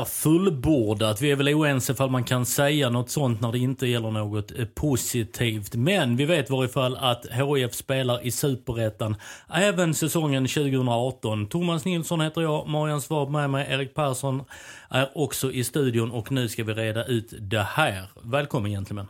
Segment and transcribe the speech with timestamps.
[0.00, 1.22] Det är fullbordat.
[1.22, 4.58] Vi är väl oense ifall man kan säga något sånt när det inte gäller något
[4.58, 5.74] eh, positivt.
[5.74, 9.16] Men vi vet i varje fall att HIF spelar i Superettan
[9.52, 11.46] även säsongen 2018.
[11.46, 14.44] Thomas Nilsson heter jag, Marian Svab med mig, Erik Persson
[14.90, 18.04] är också i studion och nu ska vi reda ut det här.
[18.22, 19.06] Välkommen gentlemen.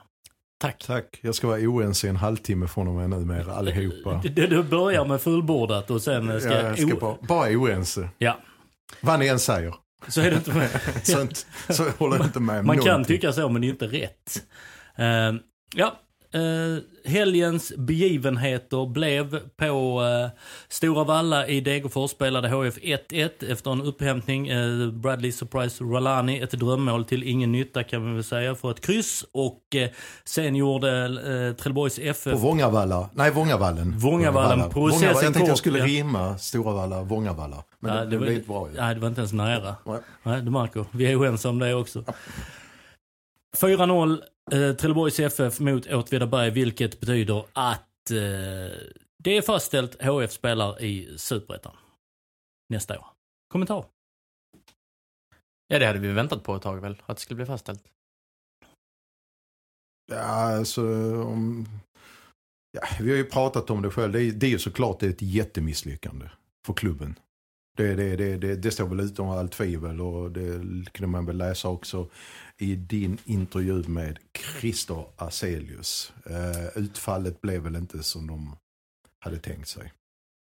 [0.61, 0.85] Tack.
[0.87, 1.19] Tack.
[1.23, 4.23] Jag ska vara oense i en halvtimme från och med numera allihopa.
[4.35, 6.53] Du, du börjar med fullbordat och sen ska...
[6.53, 8.09] Ja, jag ska bara, bara oense.
[8.19, 8.37] Ja.
[9.01, 9.75] Vad ni än säger.
[10.09, 10.71] Så är det inte med.
[11.03, 11.27] så,
[11.73, 14.43] så håller jag inte med Man kan tycka så men det är inte rätt.
[14.99, 15.41] Uh,
[15.75, 16.01] ja,
[16.35, 20.31] uh, helgens begivenheter blev på uh,
[20.69, 24.51] Stora Valla i Degerfors spelade HF 1-1 efter en upphämtning.
[24.51, 28.81] Uh, Bradley Surprise Rolani, ett drömmål till ingen nytta kan vi väl säga för ett
[28.81, 29.25] kryss.
[29.33, 29.87] Och uh,
[30.25, 32.33] sen gjorde uh, Trelleborgs FF...
[32.33, 33.99] På Vångavalla, nej Vångavallen.
[33.99, 35.23] Vångavallen, processen Vångavalla.
[35.23, 35.87] Jag tänkte jag skulle ja.
[35.87, 37.65] rimma Stora Valla, Vångavalla.
[37.81, 38.81] Men Ja, det, det, var, blev inte bra ju.
[38.81, 39.77] Nej, det var inte ens nära.
[39.85, 40.01] Nej.
[40.23, 40.85] Nej, du märker.
[40.91, 42.05] Vi är oense om det också.
[43.57, 44.19] 4-0
[44.53, 48.77] eh, Trelleborgs FF mot Åtvidaberg, vilket betyder att eh,
[49.19, 51.77] det är fastställt HF spelar i Superettan
[52.69, 53.07] nästa år.
[53.53, 53.85] Kommentar?
[55.67, 57.83] Ja, det hade vi väntat på ett tag väl, att det skulle bli fastställt.
[60.13, 60.83] Ja, alltså,
[61.23, 61.67] om,
[62.73, 64.13] ja, vi har ju pratat om det själv.
[64.13, 66.29] Det är, det är ju såklart ett jättemisslyckande
[66.67, 67.19] för klubben.
[67.77, 70.61] Det, det, det, det, det står väl utom allt tvivel och det
[70.93, 72.09] kunde man väl läsa också
[72.61, 76.13] i din intervju med Christer Aselius.
[76.31, 78.57] Uh, eh, utfallet blev väl inte som de
[79.25, 79.93] hade tänkt sig.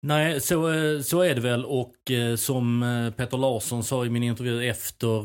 [0.07, 4.23] Nej, så, eh, så är det väl och eh, som Peter Larsson sa i min
[4.23, 5.23] intervju efter,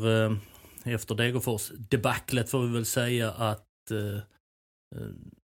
[0.84, 3.64] efter Degerfors debaclet får vi väl säga att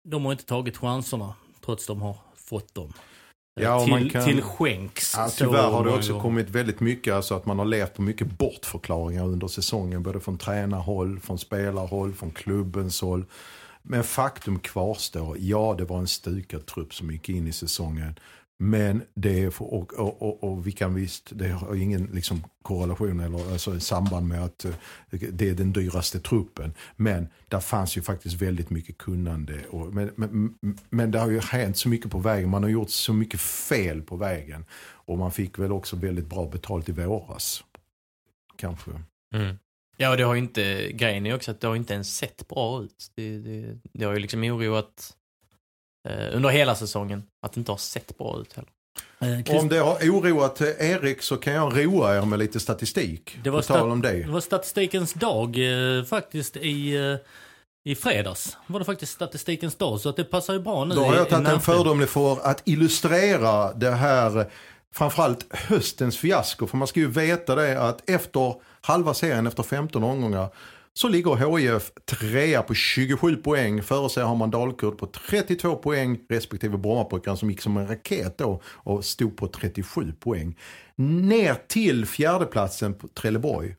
[0.10, 2.94] de har inte tagit chanserna trots de har fått dem.
[3.56, 5.14] Ja, till, kan- till skänks.
[5.18, 8.38] Ja, tyvärr har det också kommit väldigt mycket, alltså att man har levt på mycket
[8.38, 10.04] bortförklaringar under säsongen.
[10.04, 13.26] Både från tränarhåll, från spelarhåll, från klubbens håll.
[13.82, 18.20] Men faktum kvarstår, ja det var en stukad trupp som gick in i säsongen.
[18.64, 22.44] Men det är, för, och, och, och, och vi kan visst, det har ingen liksom,
[22.62, 24.74] korrelation eller alltså, samband med att eh,
[25.10, 26.74] det är den dyraste truppen.
[26.96, 29.60] Men där fanns ju faktiskt väldigt mycket kunnande.
[29.70, 30.56] Och, men, men,
[30.90, 34.02] men det har ju hänt så mycket på vägen, man har gjort så mycket fel
[34.02, 34.66] på vägen.
[34.84, 37.64] Och man fick väl också väldigt bra betalt i våras.
[38.56, 38.92] Kanske.
[39.36, 39.58] Mm.
[39.98, 42.16] Ja, och det har ju inte, grejen är ju också att det har inte ens
[42.16, 43.12] sett bra ut.
[43.16, 45.18] Det, det, det har ju liksom oroat
[46.34, 48.70] under hela säsongen att det inte har sett bra ut heller.
[49.38, 52.60] Eh, Chris- Om det har oroat eh, Erik så kan jag roa er med lite
[52.60, 53.38] statistik.
[53.44, 54.12] Det var tal stat- om det.
[54.24, 55.58] Det var statistikens dag
[55.98, 57.16] eh, faktiskt i, eh,
[57.92, 58.58] i fredags.
[58.68, 61.30] Var det faktiskt statistikens dag så att det passar ju bra nu Då har jag
[61.30, 61.62] tagit en närtid.
[61.64, 64.52] fördom för att illustrera det här,
[64.94, 66.68] framförallt höstens fiasko.
[66.68, 70.50] För man ska ju veta det att efter halva serien, efter 15 omgångar,
[70.94, 73.84] så ligger HIF trea på 27 poäng.
[73.84, 78.38] Före sig har man Dalkurd på 32 poäng respektive Brommapojkarna som gick som en raket
[78.38, 80.58] då och stod på 37 poäng.
[80.96, 83.76] Ner till fjärdeplatsen på Trelleborg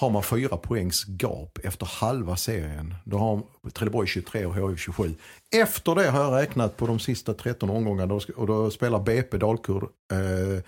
[0.00, 2.94] har man fyra poängs gap efter halva serien.
[3.04, 5.14] Då har Trelleborg 23 och HIF 27.
[5.54, 9.82] Efter det har jag räknat på de sista 13 omgångarna och då spelar BP Dalkurd
[9.82, 10.62] eh,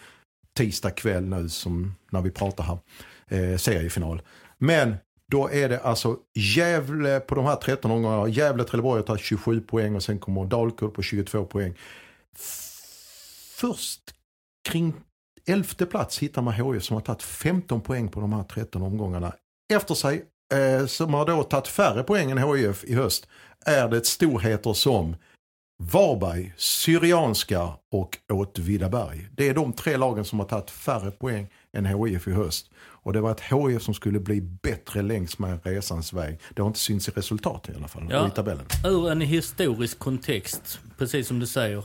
[0.56, 2.78] tisdag kväll nu som när vi pratar här.
[3.28, 4.22] Eh, seriefinal.
[4.58, 4.96] Men
[5.30, 8.28] då är det alltså Gävle på de här 13 omgångarna.
[8.28, 11.74] Gävle Trelleborg har tagit 27 poäng och sen kommer Dalkurd på 22 poäng.
[13.56, 14.00] Först
[14.68, 14.94] kring
[15.46, 19.32] elfte plats hittar man HIF som har tagit 15 poäng på de här 13 omgångarna.
[19.72, 20.24] Efter sig,
[20.54, 23.28] eh, som har då tagit färre poäng än HIF i höst,
[23.66, 25.16] är det storheter som
[25.82, 29.26] Varberg, Syrianska och Åtvidaberg.
[29.36, 32.70] Det är de tre lagen som har tagit färre poäng än HIF i höst.
[33.02, 36.38] Och det var ett HIF som skulle bli bättre längs med resans väg.
[36.54, 38.28] Det har inte synts i resultat i alla fall, Ja.
[38.28, 38.64] i tabellen.
[38.84, 41.84] Ur en historisk kontext, precis som du säger.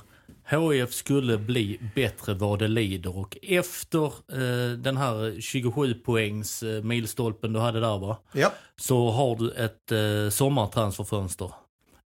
[0.49, 6.83] HIF skulle bli bättre vad det lider och efter eh, den här 27 poängs eh,
[6.83, 8.17] milstolpen du hade där va?
[8.31, 8.51] Ja,
[8.81, 11.51] Så har du ett eh, sommartransferfönster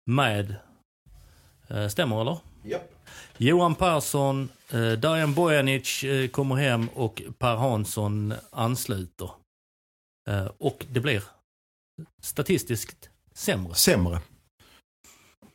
[0.06, 0.56] med,
[1.90, 2.38] stämmer eller?
[2.64, 2.92] Japp.
[3.38, 9.30] Johan Persson, eh, Dajan Bojanic eh, kommer hem och Per Hansson ansluter.
[10.30, 11.24] Eh, och det blir
[12.22, 13.74] statistiskt sämre.
[13.76, 14.20] sämre.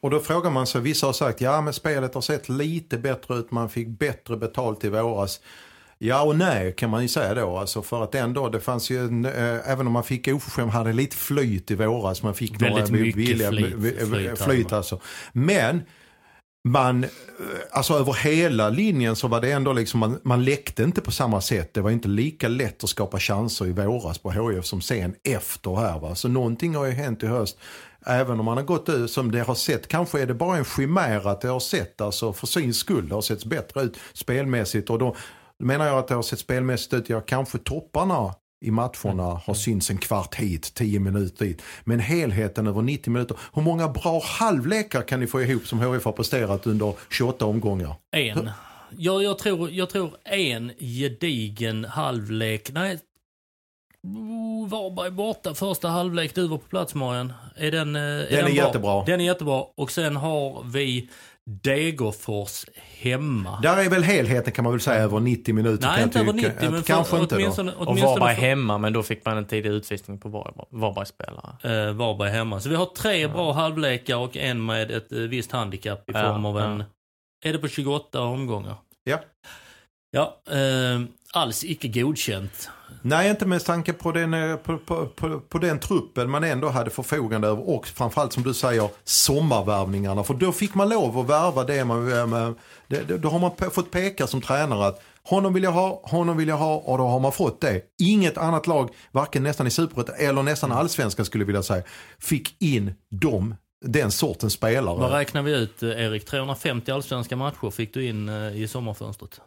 [0.01, 3.35] Och då frågar man sig, vissa har sagt, ja men spelet har sett lite bättre
[3.37, 5.41] ut, man fick bättre betalt i våras.
[5.99, 9.05] Ja och nej kan man ju säga då, alltså för att ändå, det fanns ju,
[9.05, 12.91] en, eh, även om man fick oförskämt, hade lite flyt i våras, man fick Väldigt
[12.91, 15.01] några mycket billiga- flyt- flyt flyt alltså.
[15.33, 15.83] Men
[16.69, 17.11] man, eh,
[17.71, 21.41] alltså över hela linjen så var det ändå liksom, man, man läckte inte på samma
[21.41, 21.75] sätt.
[21.75, 25.77] Det var inte lika lätt att skapa chanser i våras på HIF som sen efter
[25.77, 26.15] här va.
[26.15, 27.59] Så någonting har ju hänt i höst.
[28.07, 30.65] Även om man har gått ut som det har sett, kanske är det bara en
[30.65, 34.91] chimär att det har sett, alltså för sin skull, det har sett bättre ut spelmässigt.
[34.91, 35.17] Och då
[35.59, 38.35] menar jag att det har sett spelmässigt ut, ja kanske topparna
[38.65, 41.63] i matcherna har synts en kvart hit, 10 minuter hit.
[41.85, 43.37] Men helheten över 90 minuter.
[43.53, 47.95] Hur många bra halvlekar kan ni få ihop som HIF har presterat under 28 omgångar?
[48.11, 48.51] En.
[48.99, 52.71] Jag, jag, tror, jag tror en gedigen halvlek.
[52.73, 52.99] Nej.
[54.69, 56.35] Varberg borta första halvlek.
[56.35, 57.33] Du var på plats Marian.
[57.57, 58.51] Är den, eh, är är bra?
[58.51, 59.05] jättebra.
[59.05, 59.65] Den är jättebra.
[59.77, 61.09] Och sen har vi
[61.51, 62.65] Degerfors
[63.01, 63.61] hemma.
[63.63, 65.87] Där är väl helheten kan man väl säga över 90 minuter.
[65.89, 66.49] Nej, inte över tycka.
[66.49, 67.41] 90 men Att Kanske för, inte då.
[67.41, 70.67] åtminstone, Och åtminstone Varberg för- hemma, men då fick man en tidig utvisning på Var-
[70.71, 71.87] Varbergs spelare.
[71.89, 72.61] eh, Varberg hemma.
[72.61, 76.23] Så vi har tre bra halvlekar och en med ett eh, visst handikapp i Ja,
[76.23, 76.79] form av en...
[76.81, 76.85] ja.
[77.49, 78.75] Är det på 28 omgångar?
[79.05, 79.21] Ja.
[80.11, 81.01] Ja, eh,
[81.37, 82.69] alls icke godkänt.
[83.03, 86.69] Nej, inte med tanke på den, eh, på, på, på, på den truppen man ändå
[86.69, 90.25] hade förfogande över och framförallt som du säger sommarvärvningarna.
[90.25, 92.51] För då fick man lov att värva det man, eh,
[92.87, 96.49] det, då har man fått peka som tränare att honom vill jag ha, honom vill
[96.49, 97.83] jag ha och då har man fått det.
[97.99, 101.83] Inget annat lag, varken nästan i superettan eller nästan allsvenskan skulle jag vilja säga,
[102.19, 103.55] fick in dem,
[103.85, 104.97] den sortens spelare.
[104.99, 106.27] Vad räknar vi ut eh, Erik?
[106.27, 109.41] 350 allsvenska matcher fick du in i sommarfönstret.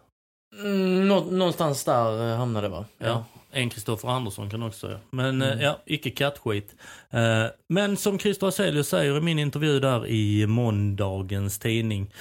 [0.59, 2.85] Mm, nå- någonstans där eh, hamnade det va?
[2.97, 3.25] Ja.
[3.51, 4.99] En Kristoffer Andersson kan också säga.
[5.09, 5.57] Men Mm.
[5.59, 6.75] eh, ja, icke kattskit.
[7.09, 12.13] Eh, Men som Christer Aselius säger i min intervju där i måndagens tidning.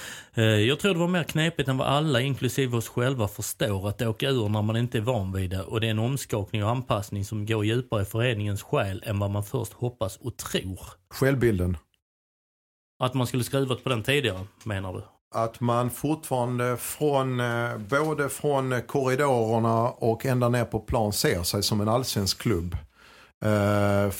[0.67, 4.29] Jag tror det var mer knepigt än vad alla, inklusive oss själva, förstår att åka
[4.29, 5.61] ur när man inte är van vid det.
[5.63, 9.29] Och det är en omskakning och anpassning som går djupare i föreningens själ än vad
[9.31, 10.79] man först hoppas och tror.
[11.09, 11.77] Självbilden.
[12.99, 15.01] Att man skulle skrivit på den tidigare, menar du?
[15.35, 21.63] Att man fortfarande från, eh, både från korridorerna och ända ner på plan ser sig
[21.63, 22.77] som en allsvensk klubb.
[23.45, 24.11] Eh,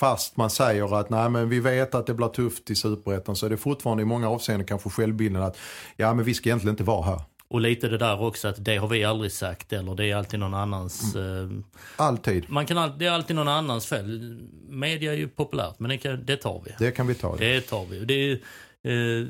[0.00, 3.46] Fast man säger att nej men vi vet att det blir tufft i superettan så
[3.46, 5.56] är det fortfarande i många avseenden kanske självbilden att
[5.96, 7.20] ja men vi ska egentligen inte vara här.
[7.48, 10.40] Och lite det där också att det har vi aldrig sagt eller det är alltid
[10.40, 11.16] någon annans...
[11.16, 11.48] Eh,
[11.96, 12.50] Alltid.
[12.50, 14.38] man kan, det är alltid någon annans fel.
[14.68, 16.72] Media är ju populärt men det, kan, det tar vi.
[16.78, 17.36] Det kan vi ta.
[17.36, 18.04] Det, Det tar vi.
[18.04, 19.26] Det, är, eh,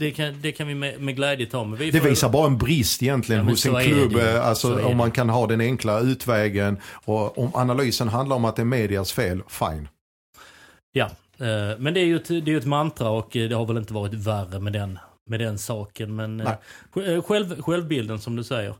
[0.00, 1.64] det, kan, det kan vi med, med glädje ta.
[1.64, 4.12] Men vi det får- visar bara en brist egentligen Ja, hos en klubb.
[4.12, 4.94] det eh, Så Alltså om det.
[4.96, 9.12] man kan ha den enkla utvägen och om analysen handlar om att det är medias
[9.12, 9.88] fel, fine.
[10.92, 11.04] Ja,
[11.38, 13.76] eh, men det är ju ett, det är ett mantra och eh, det har väl
[13.76, 14.98] inte varit värre med den,
[15.30, 16.16] med den saken.
[16.16, 16.56] Men Nej.
[16.92, 18.74] sj- själv, självbilden som du säger.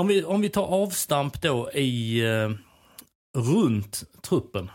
[0.00, 2.22] Om, vi, om vi tar avstamp då i
[3.36, 4.70] runt truppen.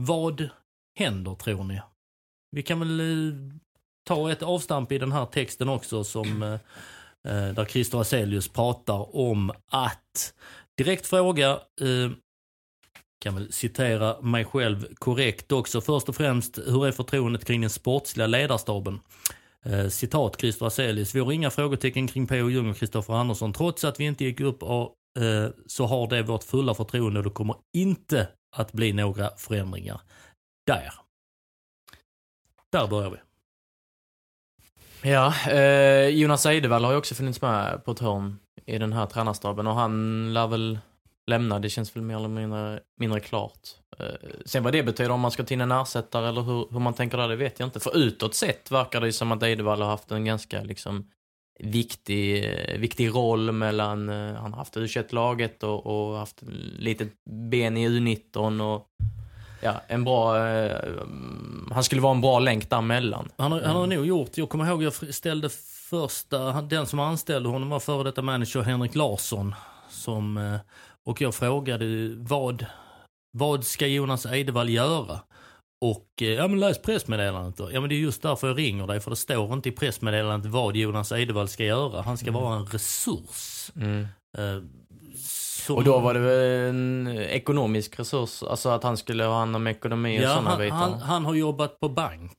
[0.00, 0.48] Vad
[0.98, 1.80] händer tror ni?
[2.50, 3.00] Vi kan väl
[4.08, 6.52] ta ett avstamp i den här texten också som eh,
[7.32, 10.34] eh där Christer Aselius pratar om att
[10.76, 11.50] direkt fråga
[11.80, 12.10] eh,
[13.20, 15.80] kan väl citera mig själv korrekt också.
[15.80, 19.00] Först och främst, hur är förtroendet kring den sportsliga ledarstaben?
[19.64, 21.14] Eh, citat Christer Aselius.
[21.14, 22.50] Vi har inga frågetecken kring P.O.
[22.50, 23.52] Ljung och Kristoffer Andersson.
[23.52, 27.24] Trots att vi inte gick upp och, eh, så har det vårt fulla förtroende och
[27.24, 30.00] det kommer inte att bli några förändringar.
[30.66, 30.92] Där.
[32.72, 33.27] Där börjar vi.
[35.02, 39.06] Ja, eh, Jonas Eidevall har ju också funnits med på ett hörn i den här
[39.06, 40.78] tränarstaben och han lär väl
[41.26, 41.58] lämna.
[41.58, 43.60] Det känns väl mer eller mindre, mindre klart.
[43.98, 44.06] Eh,
[44.44, 46.94] sen vad det betyder, om man ska ta in en ersättare eller hur, hur man
[46.94, 47.80] tänker där, det vet jag inte.
[47.80, 51.10] För utåt sett verkar det ju som att Eidevall har haft en ganska liksom
[51.58, 56.42] viktig, eh, viktig roll mellan, eh, han har haft U21-laget och, och haft
[56.78, 57.08] litet
[57.50, 58.86] ben i U19 och
[59.62, 60.48] ja, en bra...
[60.48, 60.94] Eh,
[61.70, 63.28] han skulle vara en bra länk däremellan.
[63.38, 65.48] Han har, han har nog gjort, jag kommer ihåg jag ställde
[65.90, 69.54] första, den som anställde honom var före detta manager Henrik Larsson.
[69.90, 70.60] Som, eh,
[71.06, 72.66] och jag frågade vad,
[73.32, 75.20] vad ska Jonas Eidevall göra?
[75.80, 77.72] Och eh, ja men läs pressmeddelandet då.
[77.72, 80.52] Ja men det är just därför jag ringer dig för det står inte i pressmeddelandet
[80.52, 82.02] vad Jonas Eidevall ska göra.
[82.02, 83.70] Han ska vara en resurs.
[83.76, 84.06] Mm.
[85.68, 89.56] Som- Och då var det väl en ekonomisk resurs, alltså att han skulle ha hand
[89.56, 90.76] om ekonomi och Ja, sådana han, bitar.
[90.76, 92.32] han, han har jobbat på bank,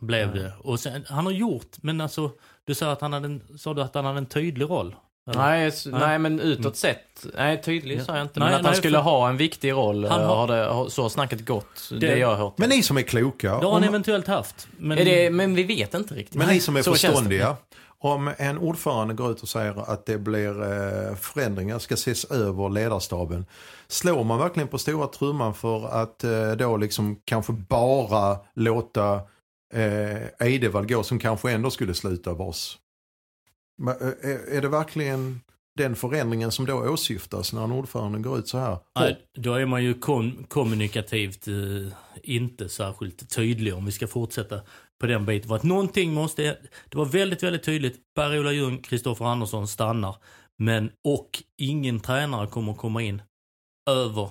[0.00, 0.52] blev det.
[0.62, 2.30] Och sen, han har gjort, men alltså,
[2.66, 4.96] du sa att han hade en, sa du att han hade en tydlig roll?
[5.36, 6.00] Nej, Nej.
[6.00, 7.26] nej, men utåt sett.
[7.36, 8.04] Nej, tydligt Ja.
[8.04, 8.40] sa jag inte.
[8.40, 10.46] Nej, men att nej, han skulle för- ha en viktig roll, Han har- har,
[10.84, 11.88] det, så har snacket gått.
[11.90, 12.58] Det, Det- jag har hört.
[12.58, 14.68] Men ni som är kloka, Det har han om, eventuellt haft.
[14.78, 16.34] Men, är det, men vi vet inte riktigt.
[16.34, 17.56] men ni som är Så förståndiga.
[18.04, 22.68] Om en ordförande går ut och säger att det blir eh, förändringar, ska ses över
[22.70, 23.46] ledarstaben.
[23.88, 29.14] Slår man verkligen på stora trumman för att eh, då liksom kanske bara låta
[29.74, 32.78] eh, Eidevall gå som kanske ändå skulle sluta av oss?
[33.88, 35.40] Är- eh, Är det verkligen
[35.76, 38.78] den förändringen som då åsyftas när en ordförande går ut så här?
[38.98, 41.54] Nej, då är man ju kom, kommunikativt eh,
[42.22, 44.60] inte särskilt tydlig om vi ska fortsätta
[45.00, 45.48] på den biten.
[45.48, 46.42] För att någonting måste,
[46.88, 47.96] det var väldigt, väldigt tydligt.
[48.16, 50.16] Per-Ola Ljung, Kristoffer Andersson stannar.
[50.58, 53.22] Men, och ingen tränare kommer komma in
[53.90, 54.30] över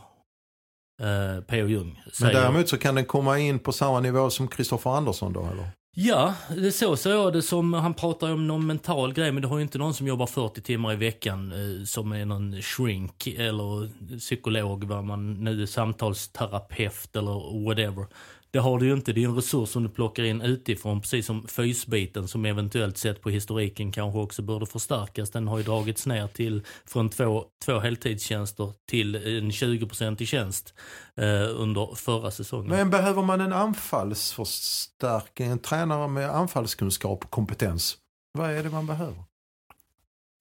[1.02, 1.68] eh, P.O.
[1.68, 2.02] Ljung.
[2.22, 5.70] Men däremot så kan den komma in på samma nivå som Kristoffer Andersson då eller?
[5.96, 9.48] Ja, det så ser jag det som, han pratar om någon mental grej men det
[9.48, 13.28] har ju inte någon som jobbar 40 timmar i veckan eh, som är någon shrink
[13.28, 18.06] eller psykolog, vad man nu är, samtalsterapeut eller whatever.
[18.54, 21.26] Det har du ju inte, det är en resurs som du plockar in utifrån, precis
[21.26, 25.32] som fysbiten som eventuellt sett på historiken kanske också borde förstärkas.
[25.32, 30.74] Den har ju dragits ner till från två, två heltidstjänster till en 20% tjänst
[31.16, 32.70] eh, under förra säsongen.
[32.70, 37.98] Men behöver man en anfallsförstärkning, en tränare med anfallskunskap och kompetens?
[38.32, 39.24] Vad är det man behöver?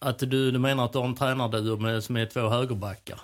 [0.05, 3.21] Att du, du menar att du har en tränarduo med, som är två högerbackar?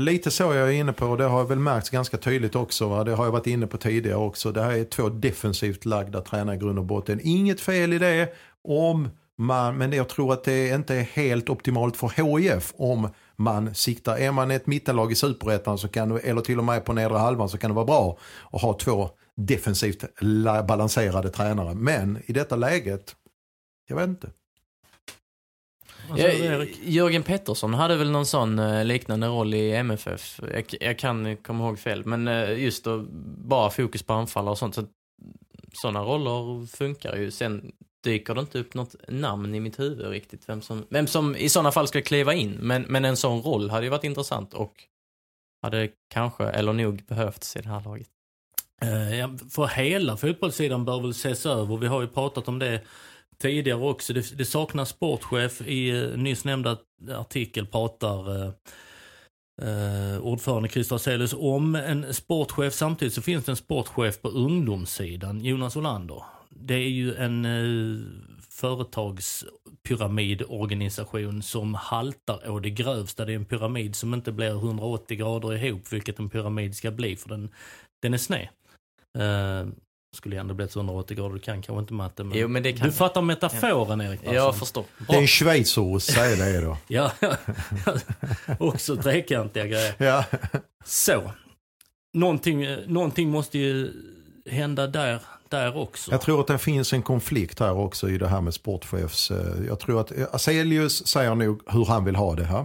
[0.00, 2.88] Lite så jag är inne på och det har jag väl märkt ganska tydligt också.
[2.88, 3.04] Va?
[3.04, 4.52] Det har jag varit inne på tidigare också.
[4.52, 7.20] Det här är två defensivt lagda tränare i grund och botten.
[7.22, 8.32] Inget fel i det
[8.64, 13.74] om man, men jag tror att det inte är helt optimalt för HIF om man
[13.74, 17.18] siktar, är man ett mittenlag i superettan så kan eller till och med på nedre
[17.18, 18.18] halvan så kan det vara bra
[18.50, 20.04] att ha två defensivt
[20.68, 21.74] balanserade tränare.
[21.74, 23.16] Men i detta läget,
[23.88, 24.30] jag vet inte.
[26.16, 26.64] Ja?
[26.82, 30.40] Jörgen Pettersson hade väl någon sån eh, liknande roll i MFF.
[30.52, 33.06] Jag, jag kan komma ihåg fel, men eh, just då
[33.44, 34.74] bara fokus på anfall och sånt.
[34.74, 34.84] Så,
[35.72, 37.30] sådana roller funkar ju.
[37.30, 37.72] Sen
[38.04, 40.48] dyker det inte upp något namn i mitt huvud riktigt.
[40.48, 42.52] Vem som, vem som i sådana fall ska kliva in.
[42.60, 44.72] Men, men en sån roll hade ju varit intressant och
[45.62, 48.08] hade kanske, eller nog, behövts i det här laget.
[48.82, 51.76] Eh, ja, för hela fotbollssidan bör väl ses över.
[51.76, 52.80] Vi har ju pratat om det
[53.40, 54.12] tidigare också.
[54.12, 55.60] Det, det saknas sportchef.
[55.60, 56.78] I eh, nyss nämnda
[57.10, 58.52] artikel pratar eh,
[59.62, 62.74] eh, ordförande Christer Hazelius om en sportchef.
[62.74, 66.22] Samtidigt så finns det en sportchef på ungdomssidan, Jonas Olander.
[66.50, 68.00] Det är ju en eh,
[68.50, 73.24] företagspyramidorganisation som haltar å det grövsta.
[73.24, 77.16] Det är en pyramid som inte blir 180 grader ihop, vilket en pyramid ska bli,
[77.16, 77.50] för den,
[78.02, 78.48] den är sned.
[79.18, 79.66] Eh,
[80.16, 82.24] skulle ändå blivit 180 grader, du kan kanske inte matte.
[82.24, 84.34] Men Jo, men det kan Du fattar metaforen Erik Persson?
[84.34, 84.84] Jag förstår.
[85.08, 86.76] Det är en schweizerost, säg det då.
[86.88, 87.12] Ja,
[88.58, 89.94] också trekantiga grejer.
[89.98, 90.24] Ja.
[90.84, 91.30] Så.
[92.12, 93.92] Någonting, eh, någonting måste ju
[94.50, 96.10] hända där, där också.
[96.10, 99.30] Jag tror att det finns en konflikt här också i det här med sportchefs.
[99.30, 102.64] eh, Jag tror att Aselius säger nog hur han vill ha det här.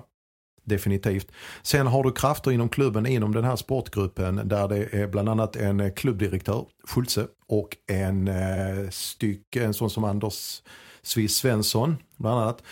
[0.66, 1.32] Definitivt.
[1.62, 5.56] Sen har du krafter inom klubben, inom den här sportgruppen där det är bland annat
[5.56, 10.62] en eh, klubbdirektör, Schultze, och en eh, styck, en sån som Anders
[11.02, 12.64] Sviss Svensson, bland annat.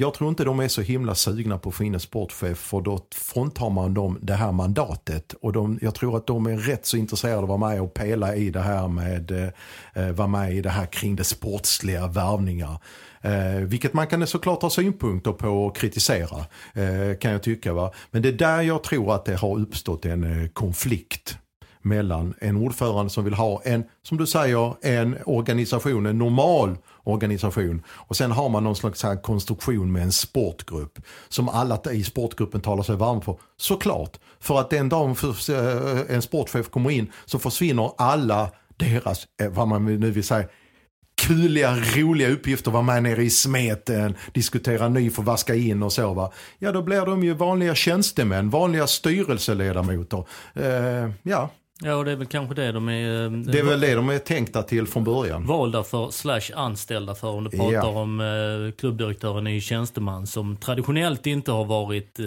[0.00, 2.80] Jag tror inte de är så himla sugna på att få in en sportchef för
[2.80, 5.34] då fråntar man dem det här mandatet.
[5.42, 7.94] Och de, jag tror att de är rätt så intresserade av att vara med och
[7.94, 9.48] pela i det här med, eh,
[10.04, 12.78] eh, vara med i det här kring det sportsliga värvningar.
[13.20, 16.38] Eh, vilket man kan såklart ha synpunkter på och kritisera
[16.74, 17.72] eh, kan jag tycka.
[17.72, 17.92] Va?
[18.10, 21.38] Men det är där jag tror att det har uppstått en eh, konflikt
[21.82, 27.82] mellan en ordförande som vill ha en, som du säger, en organisation, en normal organisation.
[27.88, 30.98] Och sen har man någon slags här konstruktion med en sportgrupp.
[31.28, 33.36] Som alla i sportgruppen talar sig varm för.
[33.56, 34.18] Såklart.
[34.40, 35.16] För att den dagen
[35.48, 40.48] eh, en sportchef kommer in så försvinner alla deras, eh, vad man nu vill säga,
[41.26, 46.32] kuliga, roliga uppgifter, vara med nere i smeten, diskutera ny för in och så va.
[46.58, 50.24] Ja då blir de ju vanliga tjänstemän, vanliga styrelseledamöter.
[50.54, 51.50] Eh, ja,
[51.82, 54.08] Ja, och det är väl kanske det de är, eh, Det är väl det de
[54.08, 55.46] är tänkta till från början.
[55.46, 57.28] valda för, slash anställda för.
[57.28, 57.86] Om du pratar Ja.
[57.86, 62.26] om eh, klubbdirektören är ju tjänsteman som traditionellt inte har varit eh,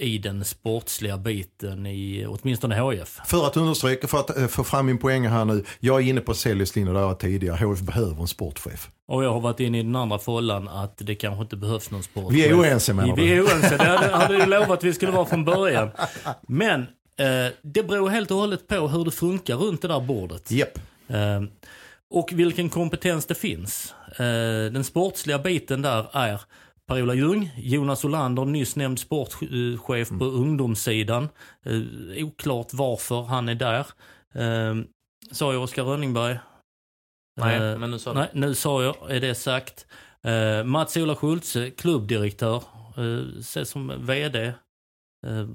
[0.00, 3.20] i den sportsliga biten i åtminstone HF.
[3.26, 5.64] För att understryka, för att få fram min poäng här nu.
[5.80, 7.66] Jag är inne på Seljes linje där jag tidigare.
[7.66, 8.88] HF behöver en sportchef.
[9.08, 12.02] Och jag har varit inne i den andra follan att det kanske inte behövs någon
[12.02, 12.32] sport.
[12.32, 13.42] Vi är oense menar Vi är du?
[13.42, 15.90] oense, det hade, hade du lovat att vi skulle vara från början.
[16.48, 16.86] Men
[17.62, 20.50] det beror helt och hållet på hur det funkar runt det där bordet.
[20.50, 20.78] Japp.
[21.08, 21.42] Eh,
[22.10, 23.94] och vilken kompetens det finns.
[24.16, 26.40] Eh, den sportsliga biten där är
[26.86, 31.28] Per-Ola Ljung, Jonas Olander, nyss nämnd sportchef på ungdomssidan.
[31.66, 33.86] Eh, oklart varför han är där.
[34.34, 34.74] Eh,
[35.30, 36.38] sa jag Oskar Rönningberg?
[37.40, 38.18] Nej, Eh, men nu sa du.
[38.18, 39.86] Nej, nu sa jag, är det sagt.
[40.22, 42.62] Eh, Mats-Ola Schultze, klubbdirektör,
[42.96, 44.44] eh, ses som VD.
[45.26, 45.46] Eh,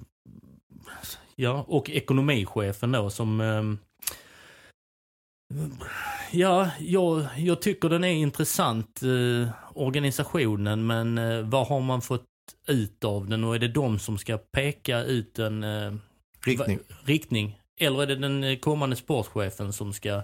[1.35, 3.41] ja, och ekonomichefen då som...
[3.41, 3.77] ehm,
[6.31, 12.25] ja, jag, jag tycker den är intressant, eh, organisationen, men eh, vad har man fått
[12.67, 15.93] ut av den och är det de som ska peka ut en eh,
[16.45, 16.77] Riktning.
[16.77, 17.59] va- riktning?
[17.79, 20.21] Eller är det den eh, kommande sportchefen som ska,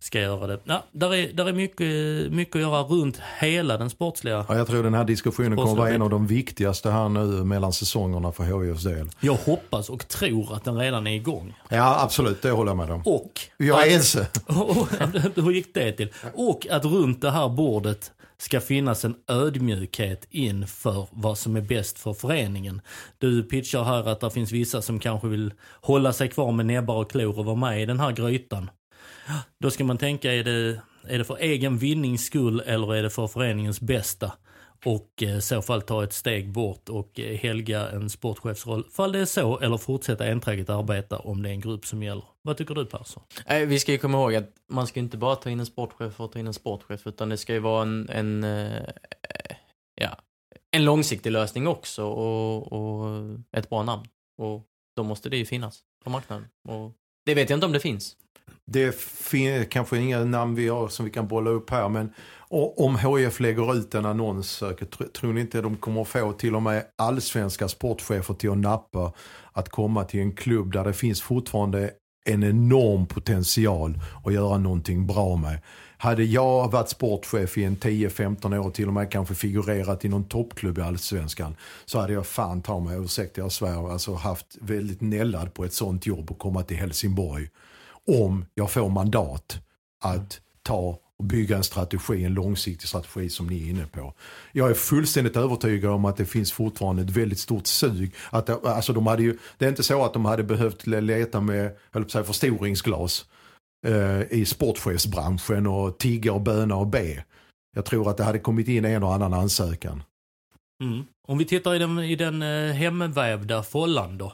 [0.00, 0.58] ska göra det?
[0.64, 4.44] Ja, där är, där är mycket, mycket att göra runt hela den sportsliga.
[4.48, 7.72] Ja, jag tror den här diskussionen kommer vara en av de viktigaste här nu mellan
[7.72, 9.08] säsongerna för HIFs del.
[9.20, 11.54] Jag hoppas och tror att den redan är igång.
[11.68, 12.42] Ja, absolut.
[12.42, 13.02] Det håller jag med om.
[13.04, 13.40] Och...
[13.56, 14.26] Jag är ense.
[15.34, 16.12] Hur gick det till?
[16.34, 21.98] Och att runt det här bordet ska finnas en ödmjukhet inför vad som är bäst
[21.98, 22.80] för föreningen.
[23.18, 26.96] Du pitchar här att det finns vissa som kanske vill hålla sig kvar med näbbar
[26.96, 28.70] och klor och vara med i den här grytan.
[29.58, 33.10] Då ska man tänka, är det, är det för egen vinnings skull eller är det
[33.10, 34.32] för föreningens bästa?
[34.84, 38.84] Och eh, i så fall ta ett steg bort och eh, helga en sportchefsroll.
[38.90, 42.24] Fall det är så, eller fortsätta enträget arbeta om det är en grupp som gäller.
[42.42, 43.22] Vad tycker du Persson?
[43.66, 46.24] Vi ska ju komma ihåg att man ska inte bara ta in en sportchef för
[46.24, 48.86] att ta in en sportchef, utan det ska ju vara en, en, eh,
[49.94, 50.18] ja,
[50.70, 54.04] en långsiktig lösning också och, och ett bra namn.
[54.38, 56.48] Och då måste det ju finnas på marknaden.
[56.68, 56.92] Och
[57.26, 58.16] det vet jag inte om det finns.
[58.66, 62.12] Det finns kanske inga namn vi har som vi kan bolla upp här men
[62.76, 64.62] om HIF lägger ut en annons
[65.14, 69.12] tror ni inte de kommer få till och med allsvenska sportchefer till att nappa
[69.52, 71.90] att komma till en klubb där det finns fortfarande
[72.24, 75.60] en enorm potential att göra någonting bra med.
[76.02, 80.24] Hade jag varit sportchef i en 10-15 år till och med kanske figurerat i någon
[80.24, 85.00] toppklubb i allsvenskan så hade jag fan ta mig, ursäkta jag svär, alltså haft väldigt
[85.00, 87.48] nällad på ett sånt jobb och komma till Helsingborg
[88.06, 89.58] om jag får mandat
[90.02, 94.14] att ta och bygga en strategi, en långsiktig strategi som ni är inne på.
[94.52, 98.14] Jag är fullständigt övertygad om att det finns fortfarande ett väldigt stort sug.
[98.30, 101.40] Att, det- alltså de hade ju, det är inte så att de hade behövt leta
[101.40, 103.24] med höll på förstoringsglas
[103.86, 107.24] Eh, i sportchefsbranschen och tigga och böna och be.
[107.76, 110.02] Jag tror att det hade kommit in en och annan ansökan.
[110.82, 111.04] Mm.
[111.28, 114.32] Om vi tittar i den, i den eh, hemvävda follan då.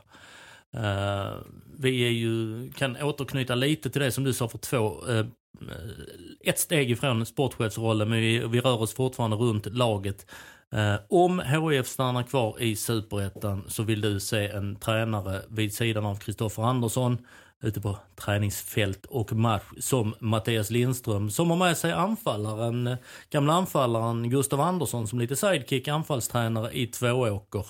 [0.77, 1.35] Uh,
[1.79, 5.27] vi är ju, kan återknyta lite till det som du sa för två, uh,
[6.45, 10.27] ett steg ifrån sportchefsrollen men vi, vi rör oss fortfarande runt laget.
[10.75, 16.07] Uh, om HIF stannar kvar i superettan så vill du se en tränare vid sidan
[16.07, 17.19] av Kristoffer Andersson
[17.63, 22.97] ute på träningsfält och match som Mattias Lindström som har med sig anfallaren, eh,
[23.31, 27.67] gamla anfallaren Gustav Andersson som lite sidekick anfallstränare i Tvååker.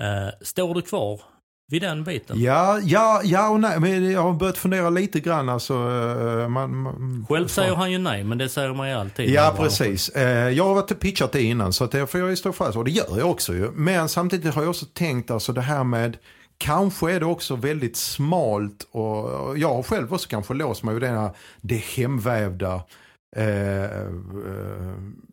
[0.00, 1.20] Eh, står du kvar
[1.68, 2.40] vid den biten?
[2.40, 3.80] Ja, ja, ja och nej.
[3.80, 5.48] Men jag har börjat fundera lite grann.
[5.48, 9.30] Alltså, eh, man, man, Själv säger han ju nej, men det säger man ju alltid.
[9.30, 10.08] Ja, precis.
[10.08, 12.76] Eh, Jag har varit pitchat det innan så att det får jag ju stå fast
[12.76, 13.70] och det gör jag också ju.
[13.74, 16.16] Men samtidigt har jag också tänkt alltså det här med
[16.58, 21.02] Kanske är det också väldigt smalt och jag har själv också kanske låst mig vid
[21.02, 22.82] det här det hemvävda.
[23.36, 24.10] Eh, eh,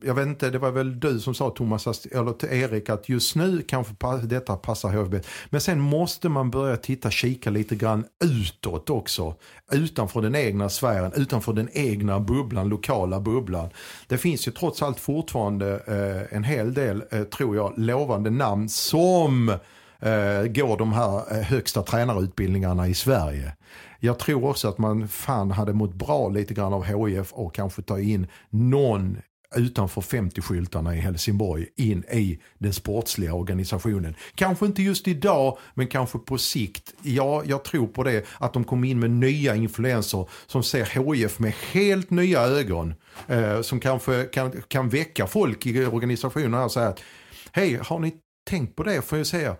[0.01, 3.35] jag vet inte, det var väl du som sa Thomas, eller till Erik att just
[3.35, 5.15] nu kanske detta passar HVB.
[5.49, 9.35] Men sen måste man börja titta, kika lite grann utåt också.
[9.71, 13.69] Utanför den egna sfären, utanför den egna bubblan, lokala bubblan.
[14.07, 18.69] Det finns ju trots allt fortfarande eh, en hel del, eh, tror jag, lovande namn
[18.69, 19.55] som eh,
[20.03, 23.55] Eh, går de här eh, högsta tränarutbildningarna i Sverige.
[23.99, 27.81] Jag tror också att man fan hade mått bra lite grann av HIF och kanske
[27.81, 29.17] ta in någon
[29.55, 34.15] utanför 50-skyltarna i Helsingborg in i den sportsliga organisationen.
[34.35, 36.93] Kanske inte just idag, men kanske på sikt.
[37.01, 38.25] Ja, jag tror på det.
[38.39, 42.93] Att de kommer in med nya influenser som ser HIF med helt nya ögon.
[43.27, 47.03] Eh, som kanske kan, kan väcka folk i organisationen och säga att
[47.51, 48.13] hej, har ni
[48.49, 49.01] tänkt på det?
[49.01, 49.55] Får jag säga.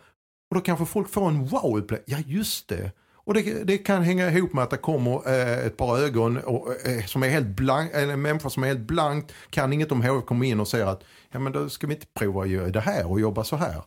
[0.50, 2.04] Och då kanske folk får en wow-upplevelse.
[2.06, 2.92] Ja, just det.
[3.26, 6.88] Och det, det kan hänga ihop med att det kommer eh, ett par ögon och,
[6.88, 10.26] eh, som är helt blank, en människa som är helt blankt, kan inget om HF,
[10.26, 12.80] kommer in och säger att ja men då ska vi inte prova att göra det
[12.80, 13.82] här och jobba så här.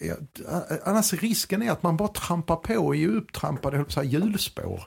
[0.00, 0.14] Ja,
[0.84, 4.82] annars risken är att man bara trampar på och är upptrampade så här, hjulspår.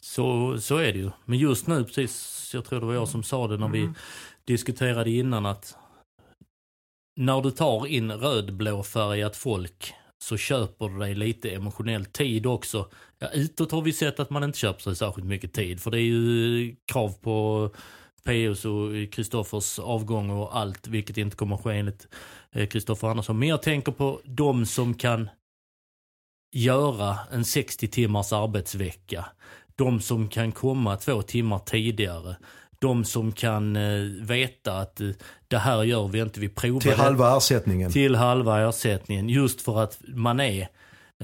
[0.00, 1.10] Så, så är det ju.
[1.24, 3.92] Men just nu, precis, jag tror det var jag som sa det när vi
[4.44, 5.76] diskuterade innan att
[7.16, 12.88] när du tar in rödblåfärgat folk så köper du dig lite emotionell tid också.
[13.18, 15.98] Ja, utåt har vi sett att man inte köper sig särskilt mycket tid för det
[15.98, 17.70] är ju krav på
[18.24, 22.08] POs och Kristoffers avgång och allt, vilket inte kommer att ske enligt
[22.52, 23.38] eh, Kristoffer Andersson.
[23.38, 25.30] Men jag tänker på de som kan
[26.54, 29.24] göra en 60 timmars arbetsvecka.
[29.76, 32.36] De som kan komma två timmar tidigare.
[32.78, 35.10] De som kan eh, veta att eh,
[35.52, 37.92] det här gör vi inte, vi provar Till halva ersättningen.
[37.92, 39.28] Till halva ersättningen.
[39.28, 40.60] Just för att man är...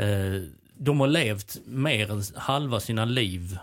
[0.01, 0.43] Eh,
[0.81, 3.59] de har levt mer än halva sina liv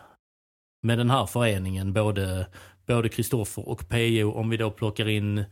[0.84, 1.94] med den här föreningen.
[1.94, 2.46] Både
[2.88, 4.32] både Kristoffer och PO.
[4.32, 5.44] Om vi då plockar in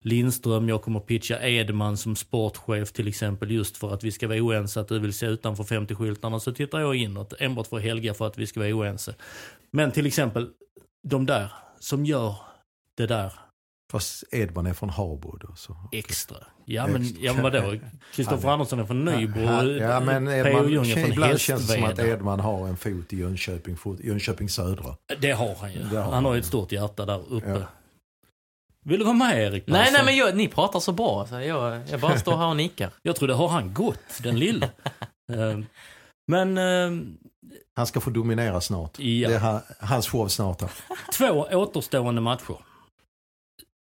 [0.00, 4.42] Lindström, jag kommer pitcha Edman som sportchef till exempel just för att vi ska vara
[4.42, 8.26] oense att du vill se utanför 50-skyltarna så tittar jag inåt enbart för helga för
[8.26, 9.14] att vi ska vara oense.
[9.70, 10.48] Men till exempel
[11.08, 12.34] de där som gör
[12.96, 13.32] det där.
[13.92, 15.48] Fast Edman är från Habo då.
[15.56, 15.76] Så.
[15.92, 16.36] Extra.
[16.64, 17.74] Ja men, ja, men vadå?
[18.14, 21.72] Kristoffer Andersson är från Nybro ja, ja, men Edman, Ljung är från Ibland känns det
[21.74, 24.96] som att Edman har en fot i Jönköping, fot, Jönköping södra.
[25.18, 25.84] Det har han ju.
[25.84, 27.48] har han har ju ett stort hjärta där uppe.
[27.48, 27.66] Ja.
[28.84, 29.64] Vill du vara med Erik?
[29.66, 32.56] Nej, nej men jag, ni pratar så bra så jag, jag bara står här och
[32.56, 32.90] nickar.
[33.02, 34.70] jag tror det har han gått, den lille.
[35.32, 35.58] uh,
[36.26, 36.58] men...
[36.58, 37.02] Uh,
[37.74, 38.98] han ska få dominera snart.
[38.98, 39.28] Ja.
[39.28, 40.62] Det är hans show snart.
[41.12, 42.71] Två återstående matcher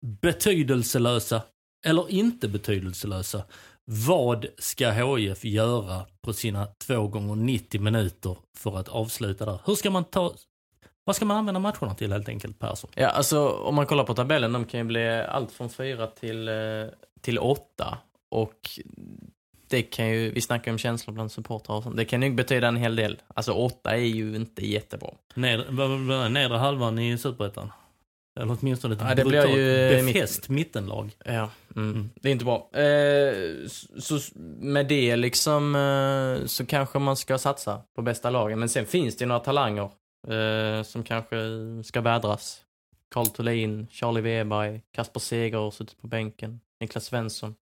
[0.00, 1.42] betydelselösa
[1.86, 3.42] eller inte betydelselösa.
[3.84, 9.60] Vad ska HIF göra på sina två gånger 90 minuter för att avsluta där?
[9.64, 10.34] Hur ska man ta
[11.04, 12.90] vad ska man använda matcherna till helt enkelt Persson?
[12.94, 16.48] Ja, alltså om man kollar på tabellen, de kan ju bli allt från fyra till,
[16.48, 16.54] eh,
[17.20, 17.98] till åtta.
[18.30, 18.70] Och
[19.68, 21.96] det kan ju, vi snackar om känslor bland supportrar och sånt.
[21.96, 23.18] Det kan ju betyda en hel del.
[23.34, 25.10] Alltså åtta är ju inte jättebra.
[25.34, 27.72] Nedre, nedre halvan i Superettan?
[28.40, 30.48] Eller åtminstone ett ja, det blir ju befäst mitt...
[30.48, 31.10] mittenlag.
[31.24, 31.90] Ja, mm.
[31.90, 32.10] Mm.
[32.14, 32.70] det är inte bra.
[32.72, 33.66] Eh,
[33.98, 34.18] så
[34.60, 38.58] med det liksom eh, så kanske man ska satsa på bästa lagen.
[38.58, 39.90] Men sen finns det några talanger
[40.28, 41.36] eh, som kanske
[41.84, 42.62] ska vädras.
[43.14, 47.54] Carl Thulin, Charlie Weberg, Kasper Seger har suttit på bänken, Niklas Svensson.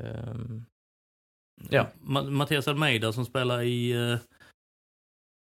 [0.00, 0.64] Ehm,
[1.70, 1.86] ja.
[2.30, 4.18] Mattias Almeida som spelar i uh,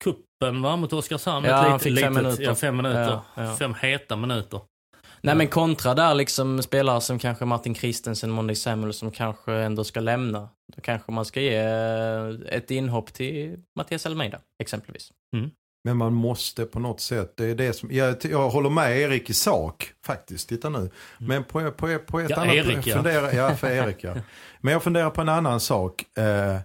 [0.02, 1.46] kuppen va, mot Oskarshamn.
[1.46, 2.42] Ja, han fick fem minuter.
[2.42, 3.20] Ja, fem minuter.
[3.34, 3.56] Ja, ja.
[3.56, 4.60] Fem heta minuter.
[5.24, 9.84] Nej men kontra där liksom spelare som kanske Martin Christensen, Monday Samuel som kanske ändå
[9.84, 10.48] ska lämna.
[10.76, 15.12] Då kanske man ska ge eh, ett inhopp till Mattias Almeida exempelvis.
[15.36, 15.50] Mm.
[15.84, 19.30] Men man måste på något sätt, det är det som, jag, jag håller med Erik
[19.30, 20.78] i sak faktiskt, titta nu.
[20.78, 20.90] Mm.
[21.18, 22.54] Men på, på, på ett ja, annat...
[22.54, 22.96] Erik, ja.
[22.96, 24.14] Fundera, ja, för Erik ja.
[24.60, 26.04] Men jag funderar på en annan sak.
[26.18, 26.56] Eh,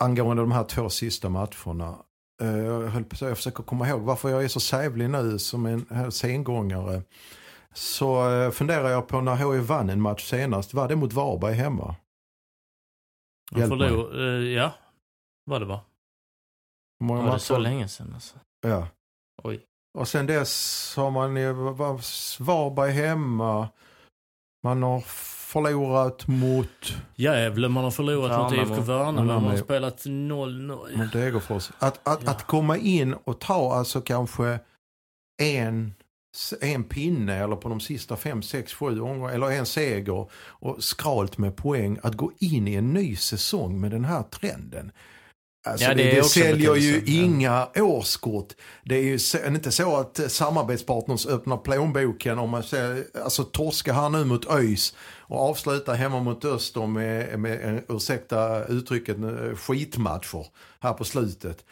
[0.00, 1.98] angående de här två sista matcherna.
[2.42, 5.66] Eh, jag, höll på, jag försöker komma ihåg varför jag är så sävlig nu som
[5.66, 7.02] en sengångare.
[7.74, 10.74] Så eh, funderar jag på när HIF vann en match senast.
[10.74, 11.96] Var det mot Varberg hemma?
[13.56, 13.90] Hjälp mig.
[13.90, 14.72] Uh, ja,
[15.44, 15.80] vad det var.
[17.04, 18.38] Många var det så länge sedan alltså?
[18.60, 18.88] Ja.
[19.42, 19.64] Oj.
[19.98, 23.68] Och sen dess har man ju Varberg hemma.
[24.62, 25.00] Man har
[25.50, 26.94] förlorat mot...
[27.14, 28.68] Gävle, man har förlorat Värnamo.
[28.68, 30.96] mot IFK Värnamo, man har spelat 0-0.
[30.96, 31.70] Mot Degerfors.
[31.78, 32.30] Att, att, ja.
[32.30, 34.58] att komma in och ta alltså kanske
[35.42, 35.94] en,
[36.60, 41.38] en pinne eller på de sista fem, sex, sju omgångarna eller en seger och skralt
[41.38, 41.98] med poäng.
[42.02, 44.92] Att gå in i en ny säsong med den här trenden.
[45.66, 48.52] Alltså ja, det, det, det säljer ju inga årskort.
[48.84, 54.08] Det är ju inte så att samarbetspartners öppnar plånboken om man säger, alltså torska här
[54.08, 54.94] nu mot ÖIS
[55.30, 60.46] och avsluta hemma mot Öster eh, med, med ursäkta uttrycket, eh, skitmatcher
[60.80, 61.64] här på slutet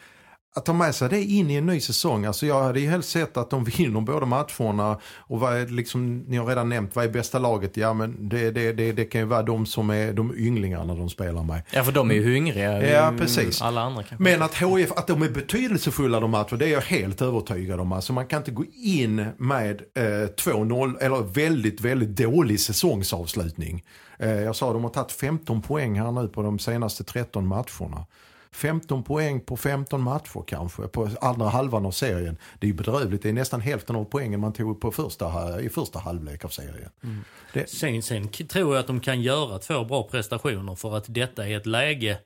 [0.59, 2.25] att ta med sig det in i en ny säsong.
[2.25, 4.99] Alltså jag hade ju helst sett att de vinner båda matcherna.
[5.17, 7.77] Och vad är liksom, ni har redan nämnt, vad är bästa laget?
[7.77, 11.09] Ja men det, det, det, det kan ju vara de som är de ynglingarna de
[11.09, 11.61] spelar med.
[11.71, 12.89] Ja för de är ju hungriga.
[12.89, 13.61] Ja precis.
[13.61, 14.23] Alla andra kanske.
[14.23, 17.91] Men att HIF, att de är betydelsefulla de matcherna, det är jag helt övertygad om.
[17.91, 23.83] Alltså man kan inte gå in med eh, 2-0 eller väldigt, väldigt dålig säsongsavslutning.
[24.19, 28.05] Eh, jag sa de har tagit 15 poäng här nu på de senaste 13 matcherna.
[28.51, 32.37] 15 poäng på 15 matcher kanske på andra halvan av serien.
[32.59, 33.23] Det är ju bedrövligt.
[33.23, 36.89] Det är nästan hälften av poängen man tog på första, i första halvlek av serien.
[37.03, 37.23] Mm.
[37.53, 37.69] Det...
[37.69, 41.57] Sen, sen tror jag att de kan göra två bra prestationer för att detta är
[41.57, 42.19] ett läge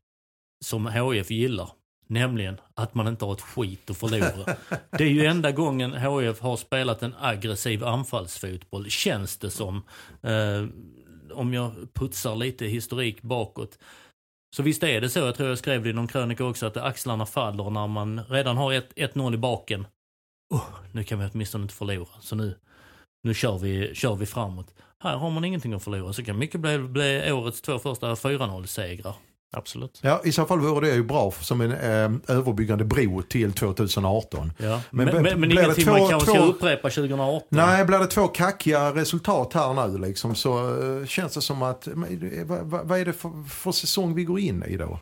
[0.66, 1.70] som HF gillar.
[2.08, 4.56] Nämligen att man inte har ett skit att förlora.
[4.98, 9.82] Det är ju enda gången HIF har spelat en aggressiv anfallsfotboll, känns det som.
[10.22, 10.66] Eh,
[11.34, 13.80] om jag putsar lite historik bakåt.
[14.54, 16.78] Så visst är det så, jag tror jag skrev det i någon krönika också, att
[16.78, 19.88] axlarna faller när man redan har 1-0 i baken.
[20.54, 22.58] Oh, nu kan vi åtminstone inte förlora, så nu,
[23.24, 24.74] nu kör, vi, kör vi framåt.
[25.00, 29.16] Här har man ingenting att förlora, så kan mycket bli, bli årets två första 4-0-segrar.
[29.54, 30.00] Absolut.
[30.04, 34.52] Ja, i så fall vore det ju bra som en eh, överbyggande bro till 2018.
[34.58, 34.82] Ja.
[34.92, 37.48] Men Men, men, ingenting två- man kanske ska två- upprepa 2018.
[37.50, 41.86] Nej, blir det två kackiga resultat här nu liksom, så eh, känns det som att,
[41.88, 45.00] men, vad, vad vad är det för, för säsong vi går in i då?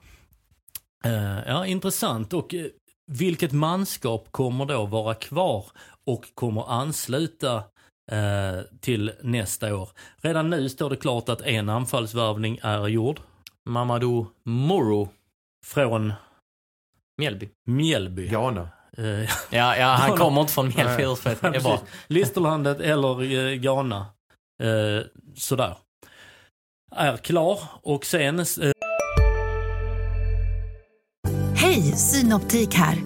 [1.06, 2.34] Eh, ja, intressant.
[2.34, 2.66] Och eh,
[3.12, 5.66] vilket manskap kommer då vara kvar
[6.06, 7.56] och kommer ansluta
[8.12, 9.90] eh, till nästa år?
[10.22, 13.20] Redan nu står det klart att en anfallsvärvning är gjord
[13.70, 15.10] Mamadou Moro,
[15.66, 16.14] från
[17.18, 17.50] Mjällby.
[17.68, 18.28] Mjällby.
[18.28, 18.70] Ghana.
[18.98, 19.06] Eh,
[19.50, 21.04] Ja, ja han kommer inte från Mjällby.
[21.64, 21.80] Bra.
[22.08, 24.06] Listerlandet eller eh, Ghana.
[24.64, 25.78] Eh, sådär.
[26.96, 28.46] Är klar och sen eh,
[31.56, 32.98] Hej, Synoptik här.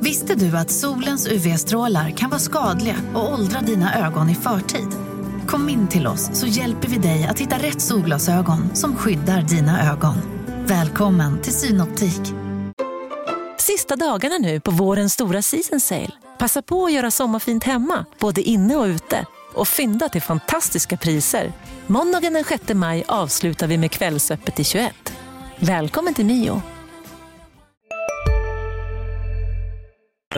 [0.00, 5.09] Visste du att solens UV-strålar kan vara skadliga och åldra dina ögon i förtid?
[5.46, 9.92] Kom in till oss så hjälper vi dig att hitta rätt solglasögon som skyddar dina
[9.92, 10.14] ögon.
[10.66, 12.20] Välkommen till Synoptik.
[13.58, 16.10] Sista dagarna nu på vårens stora season sale.
[16.38, 19.26] Passa på att göra sommarfint hemma, både inne och ute.
[19.54, 21.52] Och fynda till fantastiska priser.
[21.86, 25.12] Måndagen den 6 maj avslutar vi med Kvällsöppet i 21.
[25.58, 26.62] Välkommen till Mio.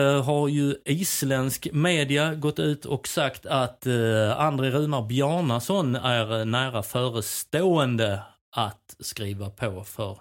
[0.01, 6.45] Har ju isländsk media gått ut och sagt att eh, André Runar Bjarnason är eh,
[6.45, 8.21] nära förestående
[8.55, 10.17] att skriva på för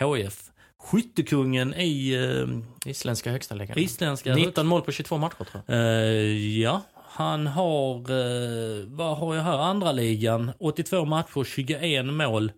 [0.00, 0.50] HF.
[0.82, 3.78] Skyttekungen i eh, Isländska högsta ligan.
[3.78, 4.34] isländska...
[4.34, 5.76] 19 mål på 22 matcher tror jag.
[5.76, 12.52] Eh, ja, han har, eh, vad har jag här, andra ligan 82 matcher, 21 mål.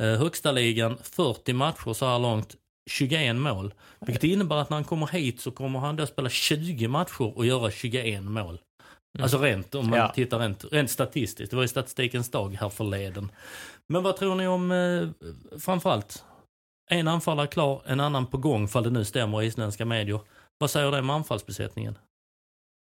[0.00, 2.54] Eh, högsta ligan 40 matcher så här långt,
[2.90, 3.74] 21 mål.
[4.00, 7.46] Vilket innebär att när han kommer hit så kommer han då spela 20 matcher och
[7.46, 8.58] göra 21 mål.
[9.18, 10.08] Alltså rent, om man Ja.
[10.08, 11.50] tittar rent, rent statistiskt.
[11.50, 13.32] Det var ju statistikens dag här förleden.
[13.86, 15.08] Men vad tror ni om, eh,
[15.58, 16.24] framförallt,
[16.90, 20.20] en anfallare klar, en annan på gång, fall det nu stämmer i isländska medier.
[20.58, 21.98] Vad säger det om anfallsbesättningen?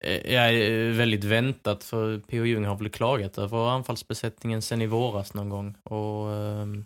[0.05, 2.45] Eh, Ja, eh, väldigt väntat för P.O.
[2.45, 5.75] Jung har väl klagat över anfallsbesättningen sen i våras någon gång.
[5.83, 6.85] Och, ehm,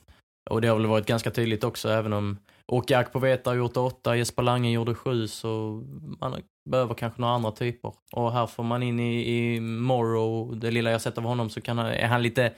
[0.51, 2.39] och det har väl varit ganska tydligt också, även om
[2.73, 5.83] Åke Akpoveta har gjort åtta, Jesper Lange gjorde sju, så
[6.21, 7.93] man behöver kanske några andra typer.
[8.13, 11.61] Och här får man in i, i Morrow, det lilla jag sett av honom, så
[11.61, 12.53] kan han, är han lite,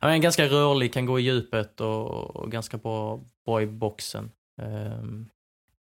[0.00, 4.30] han är ganska rörlig, kan gå i djupet och, och ganska bra, bra i boxen.
[4.62, 5.28] Um,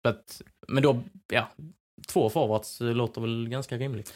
[0.05, 1.49] but, men då, ja,
[2.09, 4.15] två forwards låter väl ganska rimligt.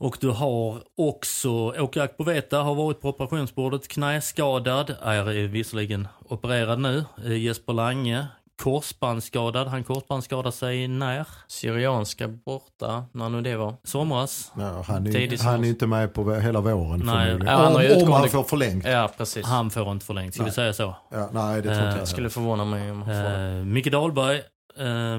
[0.00, 7.04] Och du har också, Åke Akpoveta har varit på operationsbordet, knäskadad, är visserligen opererad nu.
[7.24, 8.26] Jesper Lange,
[8.60, 9.68] korsbandsskadad.
[9.68, 11.26] Han korsbandsskadade sig när?
[11.46, 13.74] Syrianska borta, när nu det var.
[13.84, 14.52] Somras.
[14.58, 17.38] Ja, han, är, Tidigt han är inte med på hela våren Nej.
[17.46, 18.84] Ja, han har ju om, om utgående- han får förlängt.
[18.86, 19.46] Ja, precis.
[19.46, 20.54] Han får inte förlängt, ska vi Nej.
[20.54, 20.96] säga så?
[21.10, 23.58] Ja, nej, det tror inte jag skulle förvåna mig om han får det.
[23.58, 24.36] Eh, Micke Dahlberg,
[24.78, 25.18] eh,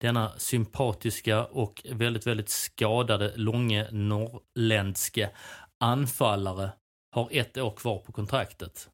[0.00, 5.30] denna sympatiska och väldigt, väldigt skadade långe norrländske
[5.80, 6.70] anfallare
[7.14, 8.88] har ett år kvar på kontraktet.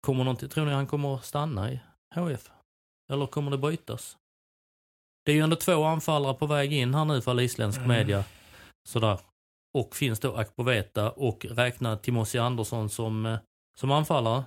[0.00, 1.80] Kommer någonting, tror ni han kommer att stanna i
[2.14, 2.50] HF?
[3.12, 4.16] Eller kommer det bytas?
[5.24, 8.24] Det är ju ändå två anfallare på väg in här nu för isländsk media.
[8.88, 9.18] Sådär.
[9.78, 13.38] Och finns då Akpoveta och räknar Timossi Andersson som, eh,
[13.76, 14.44] som anfallare.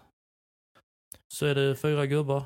[1.33, 2.43] Så är det fyra gubbar.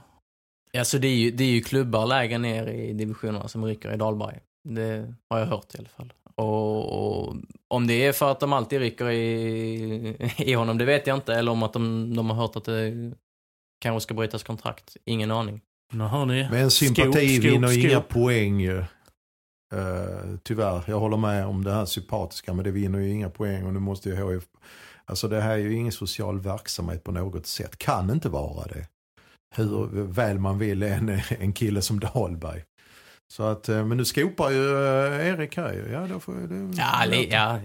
[0.77, 3.97] Alltså det är, ju, det är ju klubbar lägre ner i divisionerna som rycker i
[3.97, 4.39] Dahlberg.
[4.63, 6.13] Det har jag hört i alla fall.
[6.35, 7.35] Och, och
[7.67, 11.33] om det är för att de alltid rycker i, i honom, det vet jag inte.
[11.33, 13.11] Eller om att de, de har hört att det
[13.79, 14.97] kanske ska brytas kontrakt.
[15.05, 15.61] Ingen aning.
[15.93, 16.47] Nu hör ni.
[16.51, 17.83] Men sympati Skop, skop, vinner skop.
[17.83, 18.79] inga poäng ju.
[19.73, 23.65] Eh, tyvärr, jag håller med om det här sympatiska men det vinner ju inga poäng
[23.65, 24.43] och nu måste ju HF...
[25.05, 27.77] Alltså det här är ju ingen social verksamhet på något sätt.
[27.77, 28.87] Kan inte vara det.
[29.55, 32.63] Hur väl man vill en, en kille som Dahlberg.
[33.33, 35.89] Så att, eh, men nu skopar ju eh, Erik här.
[35.93, 37.59] Ja, då får, det, Ja, li, ja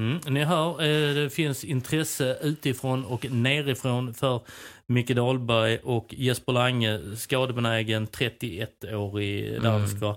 [0.00, 4.40] Mm, ni hör, eh, det finns intresse utifrån och nerifrån för
[4.86, 10.16] Micke Dahlberg och Jesper Lange, skadebenägen 31-årig dansk va?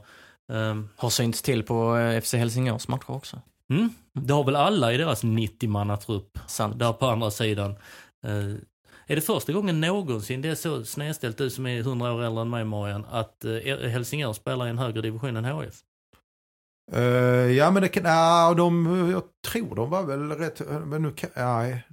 [0.53, 3.41] Ehm, har synts till på eh, FC Helsingörs matcher också.
[3.69, 6.79] mm, det har väl alla i deras 90-mannatrupp Sant.
[6.79, 7.71] där på andra sidan.
[8.25, 8.53] Eh,
[9.07, 12.41] Är det första gången någonsin, det är så snedställt du som är 100 år äldre
[12.41, 15.75] än mig Marian, att eh, Helsingör spelar i en högre division än HF?
[16.91, 17.01] Eh,
[17.57, 21.83] ja men det kan, ja, de, jag tror de var väl rätt, men nu nej,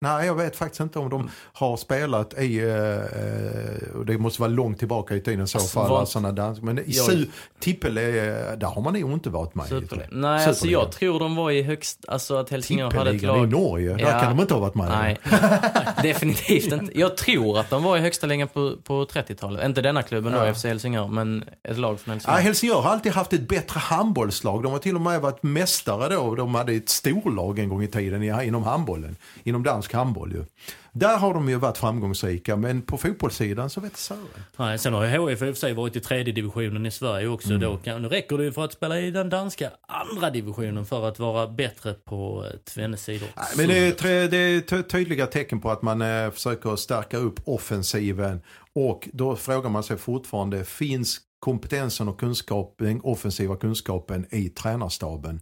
[0.00, 4.50] nej jag vet faktiskt inte om de har spelat i, uh, och det måste vara
[4.50, 7.24] långt tillbaka i tiden så Alltså, fall, alltså, sådana dans, men i Jag-
[7.60, 9.66] Tippele, eh, där har man nog inte varit med.
[9.66, 9.96] Super.
[9.96, 10.00] i.
[10.10, 10.78] Nej, alltså Superliga.
[10.80, 13.60] jag tror de var i högst, alltså att Helsingör hade ett Tippeligan i lag.
[13.60, 14.20] Norge, där Ja.
[14.20, 14.88] kan de inte ha varit med.
[14.88, 15.18] Nej,
[16.02, 16.98] definitivt inte.
[16.98, 19.64] Jag tror att de var i högsta ligan på, på 30-talet.
[19.66, 20.54] Inte denna klubben då, Ja.
[20.54, 22.38] FC Helsingör, men ett lag från Ja, Helsingör.
[22.40, 24.62] Helsingör har alltid haft ett bättre handbollslag.
[24.62, 26.34] De har till och med varit mästare då.
[26.34, 29.16] De hade ett storlag en gång i tiden inom handbollen.
[29.44, 30.44] Inom dansk handboll ju.
[30.92, 34.18] Där har de ju varit framgångsrika, men på fotbollssidan så vet jag.
[34.56, 37.28] Nej, sen har ju HF i och för sig varit i tredje divisionen i Sverige
[37.28, 37.48] också.
[37.48, 37.60] Mm.
[37.60, 41.18] Då, då räcker det ju för att spela i den danska andra divisionen för att
[41.18, 43.28] vara bättre på eh, tvenne sidor.
[43.36, 47.16] Nej, Men det är, det är ty- tydliga tecken på att man eh, försöker stärka
[47.16, 48.40] upp offensiven.
[48.74, 55.40] Och då frågar man sig fortfarande, finns kompetensen och kunskap, den offensiva kunskapen i tränarstaben?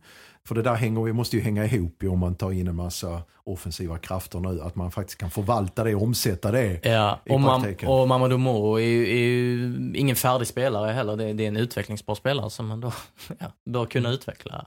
[0.48, 2.76] För det där hänger, vi måste ju hänga ihop ju om man tar in en
[2.76, 4.60] massa offensiva krafter nu.
[4.60, 7.88] Att man faktiskt kan förvalta det och omsätta det Ja, i och, Mam- praktiken.
[7.88, 11.16] och Mamadou Moro är, ju- är ju ingen färdig spelare heller.
[11.16, 12.92] Det, det är en utvecklingsbar spelare som man då
[13.38, 14.66] ja, bör kunna utveckla.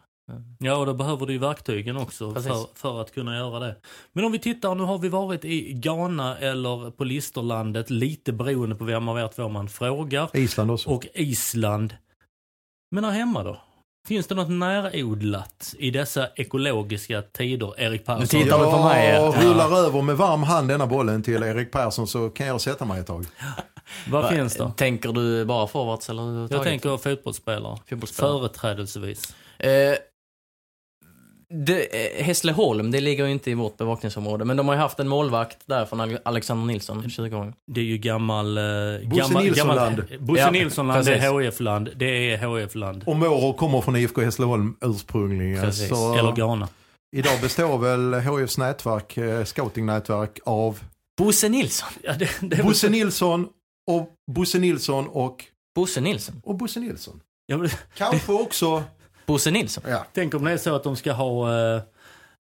[0.59, 3.75] Ja, och då behöver du ju verktygen också för, för att kunna göra det.
[4.13, 8.75] Men om vi tittar, nu har vi varit i Ghana eller på Listerlandet, lite beroende
[8.75, 10.29] på vem av er två man frågar.
[10.37, 10.89] Island också.
[10.89, 11.95] Och Island.
[12.91, 13.57] Men här hemma då?
[14.07, 18.19] Finns det något närodlat i dessa ekologiska tider, Erik Persson?
[18.19, 19.09] Nu tittar du på mig.
[19.09, 22.85] Jag rullar över med varm hand denna bollen till Erik Persson så kan jag sätta
[22.85, 23.25] mig ett tag.
[24.07, 24.71] Vad finns det?
[24.77, 27.77] Tänker du bara forwards eller Jag tänker fotbollsspelare.
[27.89, 28.39] Fotbollsspelare.
[28.39, 29.35] Företrädelsevis.
[29.57, 29.69] Eh,
[31.53, 34.99] det, eh, Hässleholm, det ligger ju inte i vårt bevakningsområde, men de har ju haft
[34.99, 37.53] en målvakt där från Ale- Alexander Nilsson, 20 gånger.
[37.71, 38.57] Det är ju gammal...
[38.57, 38.63] Eh,
[39.09, 40.03] Bosse Nilsson-land.
[40.19, 41.89] Bosse Ja, Nilsson-land, det är HF-land.
[41.95, 43.03] Det är HF-land.
[43.05, 45.61] Och Moro kommer från IFK Hässleholm ursprungligen.
[45.63, 45.89] Precis.
[45.89, 46.67] Så Eller Ghana.
[47.15, 50.79] idag består väl HIFs nätverk, eh, scoutingnätverk av
[51.17, 51.89] Bosse Nilsson.
[52.03, 53.47] Ja, det, det Bosse Nilsson
[53.91, 56.41] och Bosse Nilsson och, Bosse Nilsson.
[56.43, 57.19] och Bosse Nilsson.
[57.45, 58.83] Ja, men, Kanske också,
[59.25, 59.83] Bosse Nilsson.
[59.87, 60.05] ja.
[60.13, 61.81] tänk om det är så att de ska ha eh,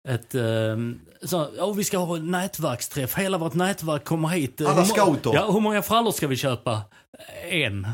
[0.09, 0.35] ett...
[0.35, 0.77] Eh,
[1.23, 3.14] så, oh, vi ska ha en nätverksträff.
[3.14, 4.61] Hela vårt nätverk kommer hit.
[4.61, 5.31] Eh, Alla hur scouter.
[5.35, 6.83] Ja, hur många frallor ska vi köpa?
[7.49, 7.87] En.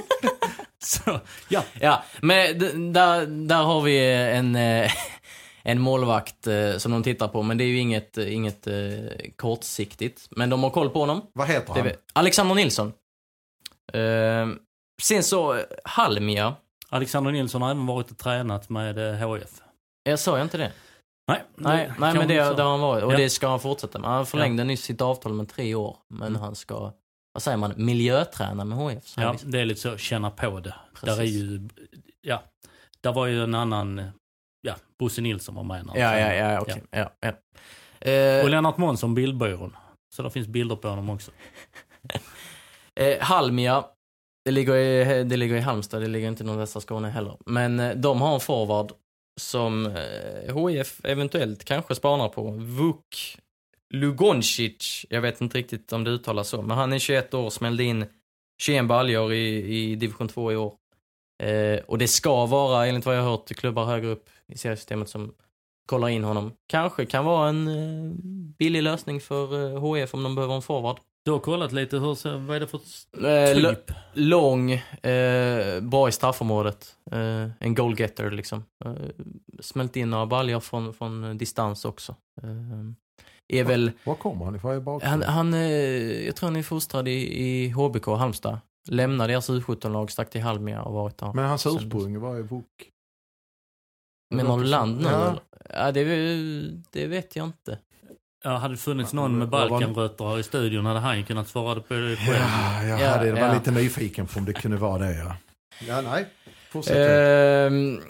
[0.84, 1.62] så, ja.
[1.80, 2.58] Ja, men
[2.92, 4.90] där, där har vi en, eh,
[5.62, 8.68] en målvakt som de tittar på, men det är ju inget, inget
[9.36, 10.28] kortsiktigt.
[10.30, 11.22] Men de har koll på honom.
[11.32, 11.90] Vad heter han?
[12.12, 12.92] Alexander Nilsson.
[13.92, 14.48] Eh,
[15.02, 16.54] sen så, Halmia.
[16.90, 19.60] Alexander Nilsson har även varit och tränat med eh, HF.
[20.02, 20.72] Jag sa jag inte det?
[21.28, 23.04] Nej, Nej, det nej men det, det har han varit.
[23.04, 23.16] Och Ja.
[23.16, 24.10] det ska han fortsätta med.
[24.10, 25.96] Han förlängde nyss sitt avtal med tre år.
[26.08, 26.92] Men han ska,
[27.32, 29.14] vad säger man, miljöträna med HF.
[29.16, 29.44] Ja, visst.
[29.52, 30.74] det är lite så, känna på det.
[30.94, 31.16] Precis.
[31.16, 31.68] Där är ju,
[32.20, 32.42] ja,
[33.00, 34.02] där var ju en annan,
[34.60, 35.84] ja, Bosse Nilsson var med.
[35.94, 36.82] ja, ja, ja, okej.
[36.90, 37.10] Ja.
[37.20, 37.32] Ja,
[38.10, 39.76] Eh, Och Lennart Månsson, bildbyrån.
[40.14, 41.30] Så det finns bilder på honom också.
[42.94, 43.84] Eh, Halmia,
[44.44, 47.36] det ligger, i, det ligger i Halmstad, det ligger inte i nordvästra Skåne heller.
[47.46, 48.92] Men eh, de har en forward
[49.40, 52.50] som eh, HIF eventuellt kanske spanar på.
[52.50, 53.38] Vuk
[53.90, 57.84] Lugoncic, jag vet inte riktigt om det uttalas så, men han är 21 år, smällde
[57.84, 58.04] in
[58.62, 60.74] 21 baljor i, i division 2 i år.
[61.42, 65.08] Eh, och det ska vara, enligt vad jag har hört, klubbar högre upp i seriesystemet
[65.08, 65.34] som
[65.86, 66.52] kollar in honom.
[66.66, 68.12] Kanske kan vara en eh,
[68.58, 70.96] billig lösning för eh, HIF om de behöver en forward.
[71.24, 72.80] Du har kollat lite, hur, vad är det för
[73.26, 73.90] Eh, typ?
[74.12, 76.96] lång, eh, bra i straffområdet.
[77.10, 78.64] Eh, en goalgetter liksom.
[78.84, 78.92] Eh,
[79.60, 82.14] smält in några baljor från, från distans också.
[82.42, 84.84] Eh, är väl, Var kommer han ifrån?
[84.84, 85.24] Bakgrund?
[85.24, 88.58] han, han eh, jag tror han är fostrad i, i HBK Halmstad.
[88.88, 91.32] Lämnade deras U17-lag, stack till Halmia och varit där.
[91.32, 92.64] Men hans ursprung var ju Vuk.
[94.34, 95.36] Menar du land nu Ja.
[95.70, 96.04] Ja, det,
[96.90, 97.78] det vet jag inte.
[98.44, 99.68] Ja, hade det funnits någon med var?
[99.68, 102.36] Balkanrötter i studion hade han kunnat svara på det själv.
[102.38, 103.54] Ja, jag Ja, hade, var ja.
[103.54, 105.12] lite nyfiken på om det kunde vara det.
[105.18, 105.36] Ja,
[105.88, 106.26] ja nej.
[106.70, 106.96] Fortsätt.
[106.96, 108.00] Ehm,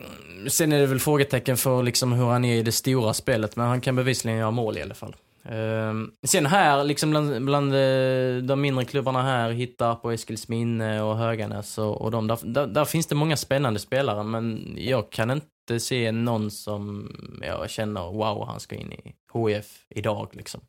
[0.48, 3.66] sen är det väl frågetecken för liksom hur han är i det stora spelet, men
[3.66, 5.16] han kan bevisligen göra mål i alla fall.
[5.48, 11.16] Ehm, sen här, liksom bland, bland eh, de mindre klubbarna här, Hittarp och Eskilsminne och
[11.16, 15.30] Höganäs och, och de, där, där, där finns det många spännande spelare, men jag kan
[15.30, 15.46] inte
[15.78, 17.10] se någon som
[17.42, 20.60] jag känner, wow, han ska in i HIF idag liksom.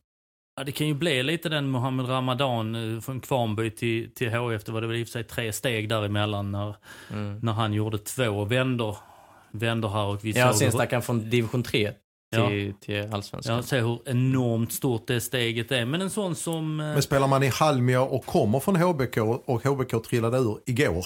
[0.56, 4.64] Ja, det kan ju bli lite den Mohammed Ramadan eh, från Kvarnby till, till HF.
[4.64, 6.76] Det var det väl i och för sig tre steg däremellan när,
[7.12, 7.40] Mm.
[7.44, 8.98] när han gjorde två vändor,
[9.52, 11.92] vändor här och vi Ja, sen stack han från division 3
[12.36, 13.56] till, till allsvenskan.
[13.56, 15.86] Jag ser hur enormt stort det steget är.
[15.86, 16.80] Men en sån som...
[16.80, 21.06] eh, Men spelar man i Halmia och kommer från HBK och HBK trillade ur igår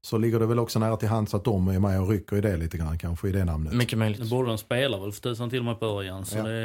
[0.00, 2.40] så ligger det väl också nära till hands att de är med och rycker i
[2.40, 3.72] det lite grann kanske i det namnet.
[3.72, 4.20] Mycket möjligt.
[4.20, 6.26] Nu borde de spela väl för tusan till och med på Örjan.
[6.26, 6.42] Så Ja.
[6.44, 6.64] det,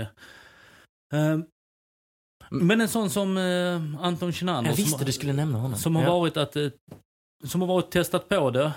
[1.14, 1.38] eh,
[2.50, 4.72] men en sån som eh, Anton Schinander.
[4.72, 5.80] Jag visste som, du skulle nämna honom.
[5.80, 6.20] som har Ja.
[6.20, 6.68] varit att eh,
[7.44, 8.72] som har varit testat på det.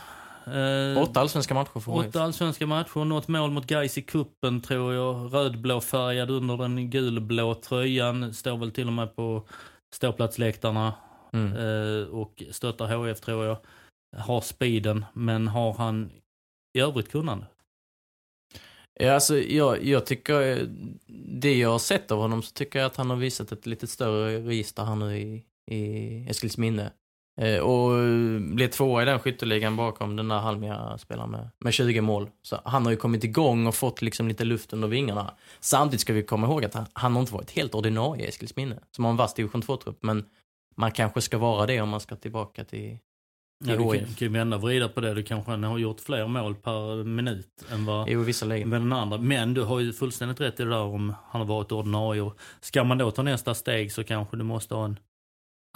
[0.47, 1.93] Eh, Åtta allsvenska matcher för.
[1.93, 5.35] Åtta allsvenska matcher, något mål mot Gais i kuppen tror jag.
[5.35, 8.35] Rödblå färgad under den gulblå tröjan.
[8.35, 9.43] Står väl till och med på
[9.95, 10.95] ståplatsläktarna
[11.33, 11.53] Mm.
[11.57, 13.57] eh, och stöttar HF tror jag.
[14.19, 16.11] Har speeden, men har han
[16.75, 17.47] i övrigt kunnande?
[19.01, 20.67] Ja, alltså, jag, jag tycker, eh,
[21.41, 23.87] det jag har sett av honom så tycker jag att han har visat ett lite
[23.87, 26.93] större register här nu i, i Eskilsminne.
[27.41, 32.01] Eh, och eh, blev tvåa i den skytteligan bakom den där Halmia-spelaren med, med 20
[32.01, 32.31] mål.
[32.43, 35.35] Så han har ju kommit igång och fått liksom lite luft under vingarna.
[35.61, 38.79] Samtidigt ska vi komma ihåg att han, han har inte varit helt ordinarie i Eskilsminne,
[38.91, 40.25] som har en vass division 2-trupp, men
[40.77, 42.99] man kanske ska vara det om man ska tillbaka till,
[43.65, 45.15] Ja, du kan, kan ju vända och vrida på det.
[45.15, 49.19] Du kanske har gjort fler mål per minut än vad Jo, med den andra.
[49.19, 52.23] Men du har ju fullständigt rätt i det där om han har varit ordinarie.
[52.23, 54.99] Och Ska man då ta nästa steg så kanske du måste ha en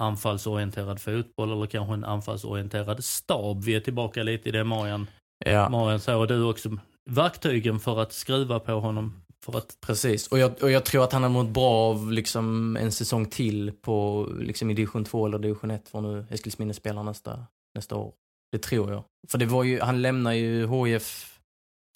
[0.01, 3.65] anfallsorienterad fotboll eller kanske en anfallsorienterad stab.
[3.65, 5.07] Vi är tillbaka lite i det Marian,
[5.45, 5.69] Ja.
[5.69, 6.19] Marian säger.
[6.19, 6.71] Och du också.
[7.11, 9.23] Verktygen för att skruva på honom.
[9.45, 12.77] För att, Precis, och jag, och jag tror att han har mått bra av liksom
[12.77, 17.03] en säsong till på, liksom i division 2 eller division 1 för nu Eskilsminne spelar
[17.03, 18.13] nästa, nästa år.
[18.53, 19.05] Det tror jag.
[19.29, 21.41] För det var ju, han lämnade ju HIF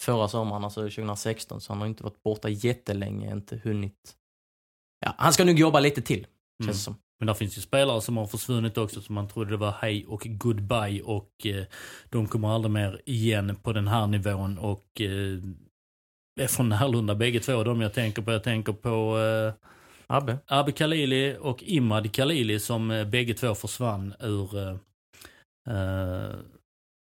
[0.03, 4.15] förra sommaren, alltså 2016, så han har inte varit borta jättelänge, inte hunnit.
[5.05, 6.29] Ja, han ska nog jobba lite till, känns
[6.63, 6.71] Mm.
[6.71, 6.95] det som.
[7.19, 10.05] men där finns ju spelare som har försvunnit också som man trodde det var hej
[10.05, 11.65] och goodbye och eh,
[12.09, 15.39] de kommer aldrig mer igen på den här nivån och eh,
[16.41, 18.31] är från Närlunda bägge två de jag tänker på.
[18.31, 19.53] Jag tänker på eh,
[20.07, 20.37] Abbe.
[20.47, 24.79] Abbe Khalili och Imad Khalili som eh, bägge två försvann ur
[25.67, 26.35] eh,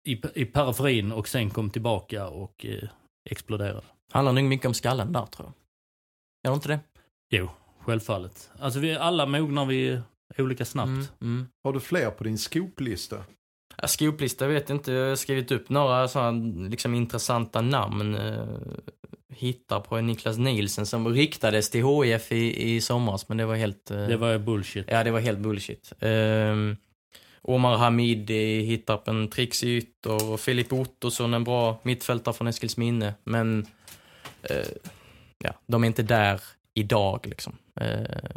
[0.09, 2.88] i, i periferin och sen kom tillbaka och eh,
[3.30, 3.82] exploderade.
[4.12, 5.54] Handlar nog mycket om skallen där, tror jag.
[6.44, 6.80] Gör det inte det?
[7.30, 7.48] Jo,
[7.80, 8.50] självfallet.
[8.59, 10.00] Alltså vi alla mognar vi
[10.38, 10.88] olika snabbt.
[10.88, 11.46] Mm, mm.
[11.64, 13.24] Har du fler på din skoplista?
[13.76, 14.92] Ja, Skoplista vet jag inte.
[14.92, 18.14] Jag har skrivit upp några sådana liksom intressanta namn.
[18.14, 18.46] Eh,
[19.34, 23.54] hittar på en Niklas Nielsen som riktades till HIF i, i somras, men det var
[23.54, 23.90] helt...
[23.90, 24.86] eh, Det var bullshit.
[24.88, 25.92] Ja, det var helt bullshit.
[26.00, 26.76] Um,
[27.49, 33.14] Omar Hamidi hittar upp en trixig ytter och Filip Ottosson en bra mittfältare från Eskilsminne.
[33.24, 33.66] Men
[34.42, 34.68] eh,
[35.38, 36.40] ja, de är inte där
[36.74, 37.57] idag liksom.
[37.80, 38.30] Eh,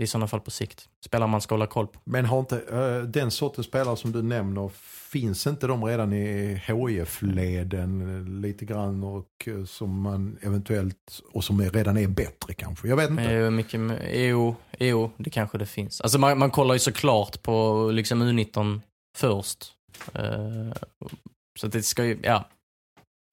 [0.00, 0.88] i sådana fall på sikt.
[1.04, 2.00] Spelar man ska hålla koll på.
[2.04, 4.70] Men har inte eh, den sortens spelare som du nämner,
[5.12, 11.44] finns inte de redan i HIF-leden eh, lite grann och eh, som man eventuellt, och
[11.44, 12.88] som är, redan är bättre kanske?
[12.88, 13.34] Jag vet inte.
[13.34, 13.80] Eh, mycket,
[14.12, 16.00] jo, jo, det kanske det finns.
[16.00, 18.80] Alltså man, man kollar ju såklart på liksom U19
[19.16, 19.72] först.
[21.60, 22.44] Så det ska ju, ja.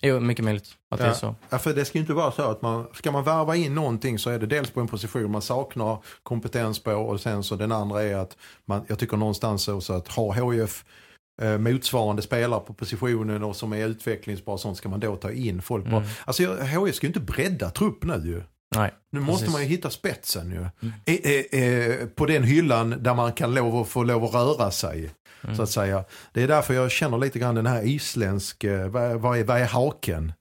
[0.02, 1.14] Jo, mycket möjligt att det är Ja.
[1.14, 1.36] så.
[1.50, 4.20] Ja, för det ska ju inte vara så att man, ska man värva in någonting
[4.20, 7.72] så är det dels på en position man saknar kompetens på och sen så den
[7.72, 10.86] andra är att man, jag tycker någonstans också att ha HIF
[11.42, 15.62] eh, motsvarande spelare på positionen och som är utvecklingsbara sånt ska man då ta in
[15.62, 15.96] folk på.
[15.96, 16.10] Mm.
[16.26, 18.42] Alltså HIF ska ju inte bredda trupp nu ju.
[18.76, 18.94] Nej.
[19.12, 19.54] Nu måste Precis.
[19.54, 20.58] man ju hitta spetsen ju.
[20.58, 20.94] Mm.
[21.06, 24.72] Eh, eh, eh, på den hyllan där man kan lov att få lov att röra
[24.72, 25.12] sig.
[25.44, 25.56] Mm.
[25.56, 26.04] Så att säga.
[26.34, 29.62] Det är därför jag känner lite grann den här isländske, eh, vad, vad, är, vad
[29.62, 30.34] är haken?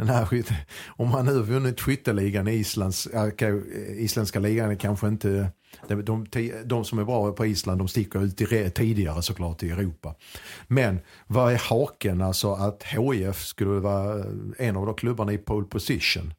[0.00, 0.28] Den här,
[0.86, 3.28] om man nu vunnit skytteligan i Islands, eh,
[3.96, 5.52] isländska ligan är kanske inte,
[5.88, 6.26] de, de,
[6.64, 10.14] de som är bra på Island de sticker ut i, tidigare såklart i Europa.
[10.66, 14.24] Men vad är haken alltså att HIF skulle vara eh,
[14.58, 16.34] en av de klubbarna i pole position?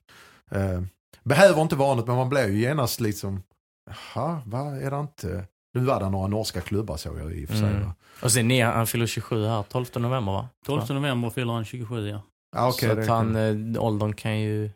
[0.52, 0.82] Eh,
[1.24, 3.44] behöver inte vara något men man blir ju genast liksom,
[3.90, 5.46] jaha, vad är det inte?
[5.74, 7.68] Nu var det några norska klubbar såg jag i och för sig.
[7.70, 7.90] Mm.
[8.24, 10.50] Och sen är han fyller 27 här, 12 november va?
[10.66, 12.22] 12 november fyller han 27 ja.
[12.56, 14.70] Ja, okej, så att kan- han, eh, åldern kan ju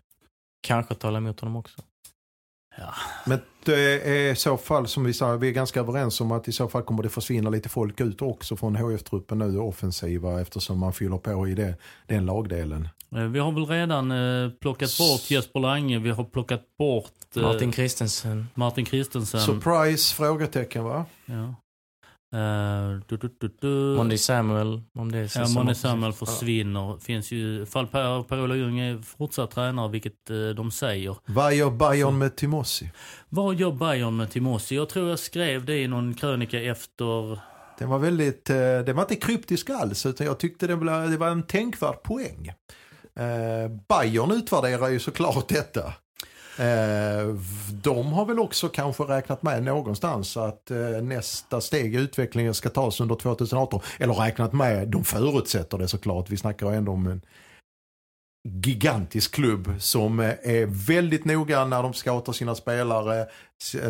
[0.68, 1.82] kanske tala emot honom också.
[3.26, 6.48] Men det är i så fall som vi sa, vi är ganska överens om att
[6.48, 10.80] i så fall kommer det försvinna lite folk ut också från HF-truppen nu offensiva eftersom
[10.80, 11.76] man fyller på i det,
[12.08, 12.90] den lagdelen.
[13.16, 17.42] Eh, Vi har väl redan eh, plockat bort Jesper Lange, vi har plockat bort eh,
[17.42, 18.48] Martin Christensen.
[18.54, 19.40] Martin Christensen.
[19.40, 20.16] Surprise?
[20.16, 21.06] Frågetecken va?
[21.26, 21.56] Ja.
[22.36, 23.68] Eh, du, du, du, du.
[23.98, 25.76] Monday Samuel, om det är Ja, Monday.
[25.76, 26.98] Samuel försvinner.
[26.98, 31.16] Finns ju, fall Per, Per-Ola Ljung är fortsatt tränare, vilket eh, de säger.
[31.26, 32.92] Vad gör Bayern med Timossi?
[33.30, 34.76] Vad gör Bayern med Timossi?
[34.76, 37.40] Jag tror jag skrev det i någon krönika efter...
[37.80, 41.18] Den var väldigt, eh, den var inte kryptisk alls utan jag tyckte det var, det
[41.18, 42.52] var en tänkvärd poäng.
[43.16, 45.94] Eh, Bayern utvärderar ju såklart detta.
[46.60, 47.36] Eh,
[47.72, 52.70] de har väl också kanske räknat med någonstans att eh, nästa steg i utvecklingen ska
[52.70, 53.82] tas under 2018.
[54.00, 56.30] Eller räknat med, de förutsätter det såklart.
[56.30, 57.22] Vi snackar ändå om en
[58.48, 63.28] gigantisk klubb som eh, är väldigt noga när de scoutar sina spelare,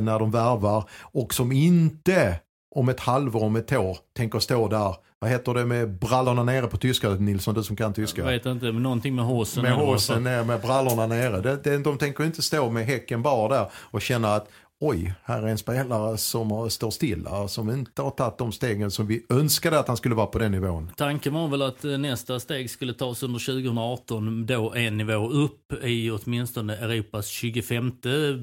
[0.02, 2.40] när de värvar och som inte
[2.76, 6.68] om ett halvår, om ett år tänker stå där vad heter det med brallorna nere
[6.68, 8.22] på tyska Nilsson, du som kan tyska?
[8.22, 9.64] Jag vet inte, men någonting med håsen.
[9.64, 11.42] Med håsen ner, med brallorna nere.
[11.42, 14.48] Det, det, de tänker inte stå med häcken bara där och känna att
[14.80, 19.08] oj, här är en spelare som står stilla, som inte har tagit de stegen som
[19.08, 20.92] vi önskade att han skulle vara på den nivån.
[20.98, 25.84] Tanken var väl att eh, nästa steg skulle tas under 2018, då en nivå upp
[25.84, 27.92] i åtminstone Europas 25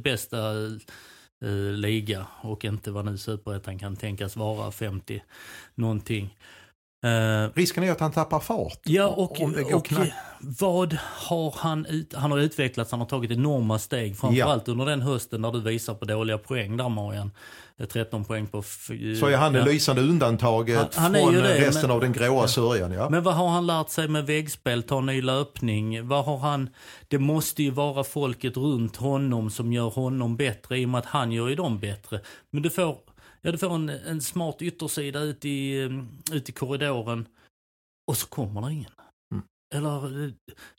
[0.02, 0.38] bästa
[1.42, 5.22] Eh, liga och inte vad nu superettan kan tänkas vara, 50
[5.74, 6.36] någonting.
[7.04, 8.80] Uh, Risken är att han tappar fart.
[8.84, 9.40] Ja, och,
[9.74, 9.92] och
[10.40, 14.16] vad har han ut, Han har utvecklats, han har tagit enorma steg.
[14.16, 14.72] Framförallt ja.
[14.72, 17.30] under den hösten när du visar på dåliga poäng där Marian.
[17.86, 18.62] 13 poäng på...
[19.20, 19.64] Så är han det ja.
[19.64, 22.92] lysande undantaget han, han från det, resten men, av den gråa sörjan.
[22.92, 23.10] Ja.
[23.10, 26.08] Men vad har han lärt sig med väggspel, ta ny löpning?
[26.08, 26.68] Vad har han...
[27.08, 31.06] Det måste ju vara folket runt honom som gör honom bättre i och med att
[31.06, 32.20] han gör ju dem bättre.
[32.50, 32.96] Men du får
[33.42, 37.28] Ja, du får en, en smart yttersida ut i, mm, ut i korridoren
[38.06, 38.90] och så kommer det ingen.
[39.34, 39.44] Mm.
[39.74, 40.32] Eller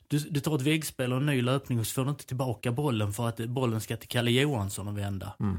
[0.08, 2.72] du, du tar ett väggspel och en ny löpning och så får du inte tillbaka
[2.72, 5.34] bollen för att bollen ska till Kalle Johansson och vända.
[5.40, 5.58] Mm.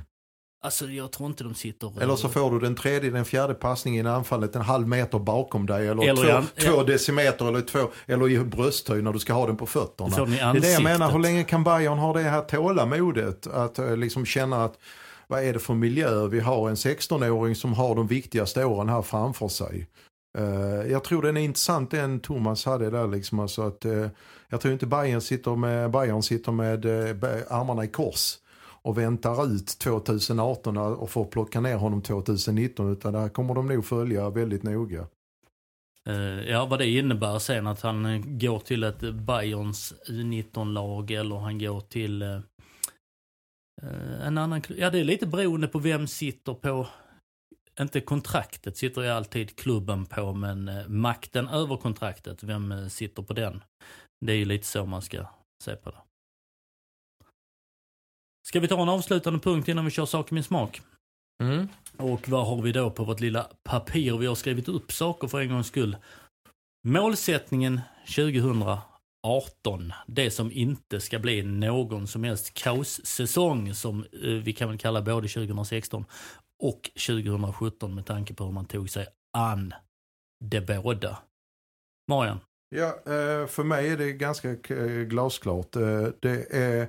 [0.65, 2.01] Alltså jag tror inte de sitter...
[2.01, 5.65] Eller så får du den tredje, den fjärde passningen i anfallet en halv meter bakom
[5.65, 5.87] dig.
[5.87, 9.47] Eller, eller två, ja, två decimeter eller, två, eller i brösthöjd när du ska ha
[9.47, 10.25] den på fötterna.
[10.25, 13.47] Det är det jag menar, hur länge kan Bayern ha det här tålamodet?
[13.47, 14.79] Att eh, liksom känna att
[15.28, 16.28] vad är det för miljö?
[16.28, 19.88] Vi har en 16-åring som har de viktigaste åren här framför sig.
[20.38, 23.39] Uh, jag tror den är intressant den Thomas hade där liksom.
[23.39, 24.07] Alltså att, uh,
[24.49, 28.38] jag tror inte Bayern sitter med, Bayern sitter med uh, armarna i kors
[28.82, 33.86] och väntar ut 2018 och får plocka ner honom 2019 utan här kommer de nog
[33.86, 35.07] följa väldigt noga.
[36.47, 41.82] Ja, vad det innebär sen att han går till ett Bayerns U19-lag eller han går
[41.82, 42.41] till
[44.21, 46.88] en annan, ja det är lite beroende på vem sitter på,
[47.80, 53.23] inte kontraktet sitter ju alltid klubben på, men eh, makten över kontraktet, vem eh, sitter
[53.23, 53.63] på den?
[54.26, 55.26] Det är ju lite så man ska
[55.63, 55.97] se på det.
[58.47, 60.82] Ska vi ta en avslutande punkt innan vi kör saker med smak?
[61.43, 61.67] Mm.
[61.97, 64.17] Och vad har vi då på vårt lilla papir?
[64.17, 65.97] Vi har skrivit upp saker för en gångs skull.
[66.88, 67.82] Målsättningen
[68.15, 68.63] 2000
[69.26, 69.93] 18.
[70.07, 75.01] Det som inte ska bli någon som helst kaossäsong som eh, vi kan väl kalla
[75.01, 76.05] både 2016
[76.63, 79.73] och 2017 med tanke på hur man tog sig an
[80.43, 81.17] det båda.
[82.09, 82.39] Marian?
[82.69, 85.71] Ja, eh, för mig är det ganska eh, glasklart.
[86.19, 86.88] Det är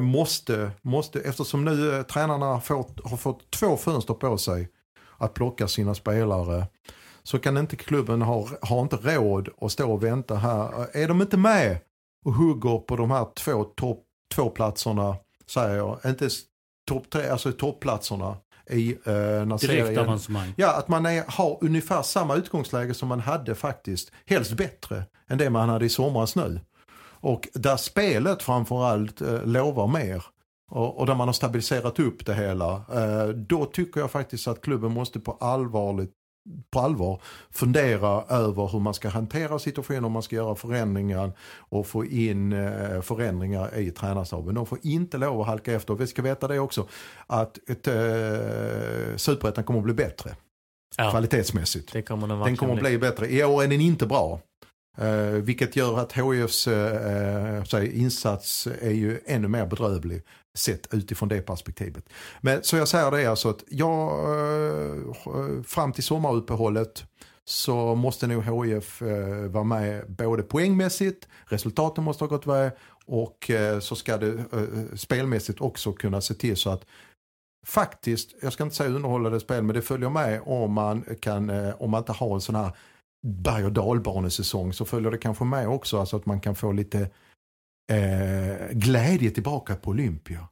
[0.00, 4.68] måste, måste, eftersom nu tränarna fått, har fått två fönster på sig
[5.16, 6.66] att plocka sina spelare
[7.28, 10.96] så kan inte klubben ha, har inte råd att stå och vänta här.
[10.96, 11.78] Är de inte med
[12.24, 14.04] och hugger på de här två topp
[14.34, 15.16] två platserna,
[15.46, 16.28] säger jag, inte
[16.88, 18.36] topp tre, alltså toppplatserna
[18.70, 19.12] i eh,
[19.46, 20.54] när avancemang.
[20.56, 24.12] Ja, att man är, har ungefär samma utgångsläge som man hade faktiskt.
[24.26, 26.60] Helst bättre än det man hade i somras nu.
[27.20, 30.24] Och där spelet framförallt eh, lovar mer.
[30.70, 32.72] Och, och, där man har stabiliserat upp det hela.
[32.74, 36.12] Eh, då tycker jag faktiskt att klubben måste på allvarligt
[36.70, 37.20] på allvar
[37.50, 42.52] fundera över hur man ska hantera situationen, om man ska göra förändringar och få in
[42.52, 44.54] eh, förändringar i tränarstaben.
[44.54, 45.94] De får inte lov att halka efter.
[45.94, 46.88] Vi ska veta det också
[47.26, 50.36] att ett, eh, superettan kommer att bli bättre.
[50.96, 51.10] Ja.
[51.10, 51.92] Kvalitetsmässigt.
[51.92, 53.32] Det kommer den, den kommer att bli bättre.
[53.32, 54.40] I år är den inte bra.
[54.98, 60.22] Eh, vilket gör att HIFs eh, insats är ju ännu mer bedrövlig
[60.58, 62.08] sett utifrån det perspektivet.
[62.40, 67.04] Men så jag säger det alltså att jag, eh, fram till sommaruppehållet
[67.44, 72.70] så måste nog HIF eh, vara med både poängmässigt, resultaten måste ha gått väl
[73.06, 74.44] och eh, så ska det
[74.94, 76.86] spelmässigt också kunna se till så att
[77.66, 81.90] faktiskt, jag ska inte säga underhållande spel, men det följer med om man, kan, om
[81.90, 82.72] man inte har en sån här
[83.26, 87.10] berg och dalbanesäsong så följer det kanske med också alltså att man kan få lite
[87.92, 90.48] eh, glädje tillbaka på Olympia.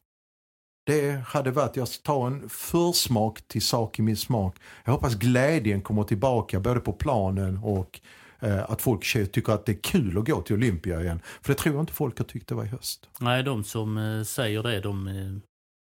[0.86, 4.56] Det hade varit, jag tar en försmak till sak i min smak.
[4.84, 8.00] Jag hoppas glädjen kommer tillbaka både på planen och
[8.40, 11.20] eh, att folk tycker att det är kul att gå till Olympia igen.
[11.42, 13.08] För det tror jag inte folk har tyckt det var i höst.
[13.20, 15.32] Nej, de som eh, säger det, de, eh,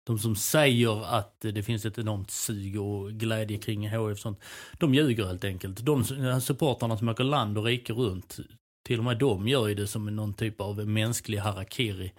[0.07, 4.41] de som säger att det finns ett enormt sug och glädje kring HF sånt,
[4.79, 5.79] de ljuger helt enkelt.
[5.85, 6.05] De
[6.41, 8.39] supportrarna som åker land och rike runt
[8.83, 12.13] till och med de gör ju det som någon typ av mänsklig harakiri.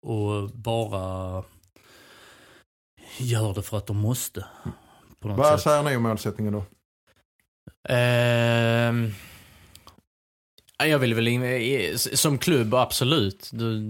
[0.00, 1.44] Och bara
[3.18, 4.46] gör det för att de måste.
[5.20, 5.60] På något Vad sätt.
[5.60, 6.64] säger ni om målsättningen då?
[10.78, 13.50] Ja, jag vill väl, in, i- som klubb absolut.
[13.52, 13.80] Du,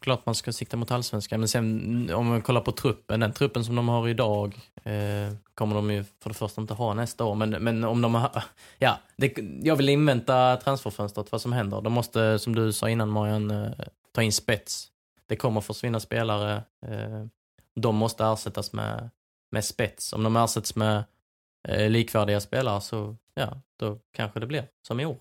[0.00, 1.40] klart man ska sikta mot allsvenskan.
[1.40, 5.74] Men sen om man kollar på truppen, den truppen som de har idag eh, kommer
[5.74, 7.34] de ju för det första inte ha nästa år.
[7.34, 8.44] Men, men om de har,
[8.78, 11.80] ja, det, jag vill invänta transferfönstret, vad som händer.
[11.80, 13.70] De måste, som du sa innan Marian, eh,
[14.12, 14.88] ta in spets.
[15.26, 16.62] Det kommer försvinna spelare.
[16.86, 17.26] Eh,
[17.74, 19.10] de måste ersättas med,
[19.50, 20.12] med spets.
[20.12, 21.04] Om de ersätts med
[21.68, 25.16] eh, likvärdiga spelare så, ja, då kanske det blir som i år.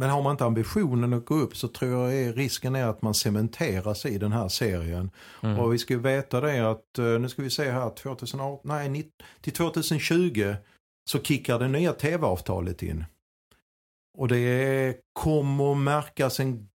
[0.00, 3.02] Men har man inte ambitionen att gå upp så tror jag är risken är att
[3.02, 5.10] man cementeras i den här serien.
[5.42, 5.58] Mm.
[5.58, 9.10] Och vi ska ju veta det att, eh, nu ska vi se här, 2018, nej,
[9.40, 10.54] till 2020
[11.10, 13.04] så kickar det nya tv-avtalet in.
[14.18, 16.68] Och det kommer märkas en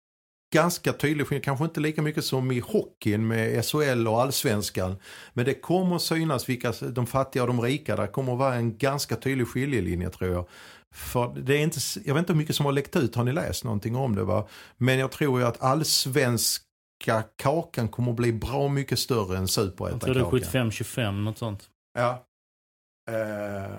[0.54, 4.96] ganska tydlig skillnad, kanske inte lika mycket som i hockeyn med SHL och allsvenskan.
[5.34, 9.16] Men det kommer synas vilka de fattiga och de rika, där kommer vara en ganska
[9.16, 10.48] tydlig skiljelinje tror jag.
[10.96, 13.32] För det är inte, jag vet inte hur mycket som har läckt ut, har ni
[13.34, 14.48] läst någonting om det va?
[14.78, 19.50] Men jag tror ju att allsvenska kakan kommer att bli bra mycket större än Jag
[19.50, 20.70] tror det är superettan-kakan.
[20.72, 21.70] 75-25, något sånt.
[21.94, 22.26] Ja.
[23.12, 23.76] Eh,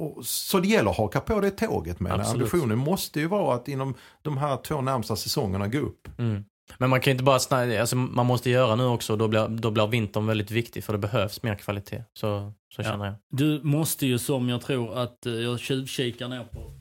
[0.00, 2.12] och, så det gäller att haka på det tåget med.
[2.12, 6.18] Ambitionen måste ju vara att inom de här två närmsta säsongerna gå upp.
[6.18, 6.44] Mm.
[6.78, 9.48] Men man kan ju inte bara snä, alltså man måste göra nu också, då blir,
[9.48, 12.04] då blir vintern väldigt viktig för det behövs mer kvalitet.
[12.12, 12.84] Så, så Ja.
[12.84, 13.14] känner jag.
[13.30, 16.72] Du måste ju som jag tror att eh, jag tjuvkikar ner på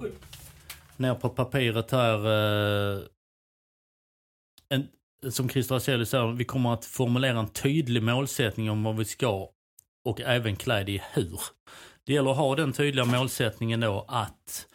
[0.00, 0.12] Oj.
[0.96, 2.26] ner på pappret här.
[2.96, 3.00] eh,
[4.68, 4.88] En,
[5.32, 9.48] som Christer Aselli säger, vi kommer att formulera en tydlig målsättning om vad vi ska
[10.04, 11.40] och även klä det i hur.
[12.06, 14.66] Det gäller att ha den tydliga målsättningen då att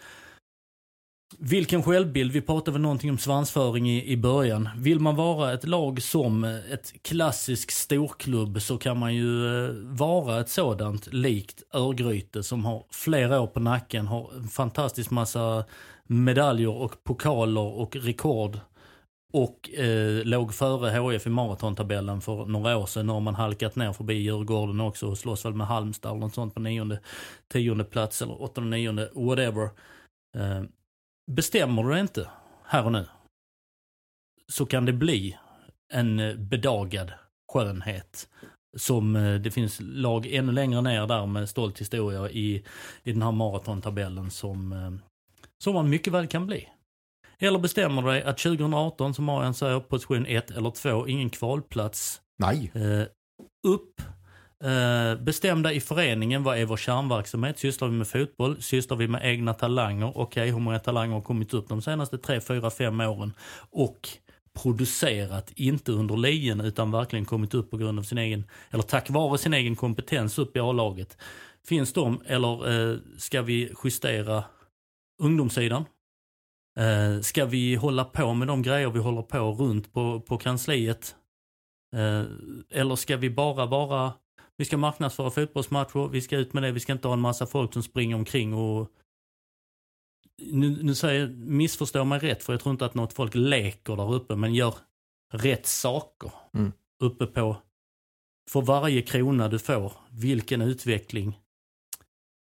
[1.40, 4.70] vilken självbild, vi pratade väl någonting om svansföring i, i början.
[4.78, 10.40] Vill man vara ett lag som ett klassisk storklubb så kan man ju eh, vara
[10.40, 15.66] ett sådant likt Örgryte som har flera år på nacken, har en fantastisk massa
[16.04, 18.60] medaljer och pokaler och rekord.
[19.34, 23.08] Och eh, låg före HF i maratontabellen för några år sedan.
[23.08, 26.34] Nu har man halkat ner förbi Djurgården också och slåss väl med Halmstad eller något
[26.34, 27.00] sånt på nionde,
[27.48, 29.70] tionde plats eller åttonde, nionde, whatever.
[30.38, 30.64] Eh,
[31.32, 32.30] bestämmer du dig inte
[32.64, 33.06] här och nu
[34.52, 35.38] så kan det bli
[35.94, 37.12] en eh, bedagad
[37.52, 38.30] skönhet.
[38.78, 42.64] Som eh, det finns lag ännu längre ner där med stolt historia i,
[43.04, 44.92] i den här maratontabellen som, eh,
[45.64, 46.70] som man mycket väl kan bli.
[47.40, 52.22] Eller bestämmer du dig att 2018, som Marian säger, position 1 eller 2, ingen kvalplats,
[52.40, 52.72] Nej.
[52.76, 53.08] Eh,
[53.68, 54.02] upp.
[54.64, 57.60] Eh, bestämda i föreningen, vad är vår kärnverksamhet?
[57.60, 58.62] Sysslar vi med fotboll?
[58.62, 60.18] Sysslar vi med egna talanger?
[60.18, 63.34] Okej, hur många talanger har kommit upp de senaste 3, 4, 5 åren?
[63.72, 64.10] Och
[64.64, 69.10] producerat, inte under lien utan verkligen kommit upp på grund av sin egen, eller tack
[69.10, 71.18] vare sin egen kompetens upp i A-laget.
[71.68, 74.44] Finns de, eller eh, ska vi justera
[75.24, 75.86] ungdomssidan?
[76.80, 81.16] Eh, ska vi hålla på med de grejer vi håller på runt på, på kansliet?
[81.96, 82.24] Eh,
[82.70, 84.14] eller ska vi bara vara,
[84.58, 87.46] vi ska marknadsföra fotbollsmatcher, vi ska ut med det, vi ska inte ha en massa
[87.46, 88.92] folk som springer omkring och
[90.42, 94.14] nu, nu säger missförstå mig rätt för jag tror inte att något folk leker där
[94.14, 94.76] uppe men gör
[95.34, 96.72] rätt saker Mm.
[97.04, 97.58] uppe på,
[98.52, 101.40] för varje krona du får, vilken utveckling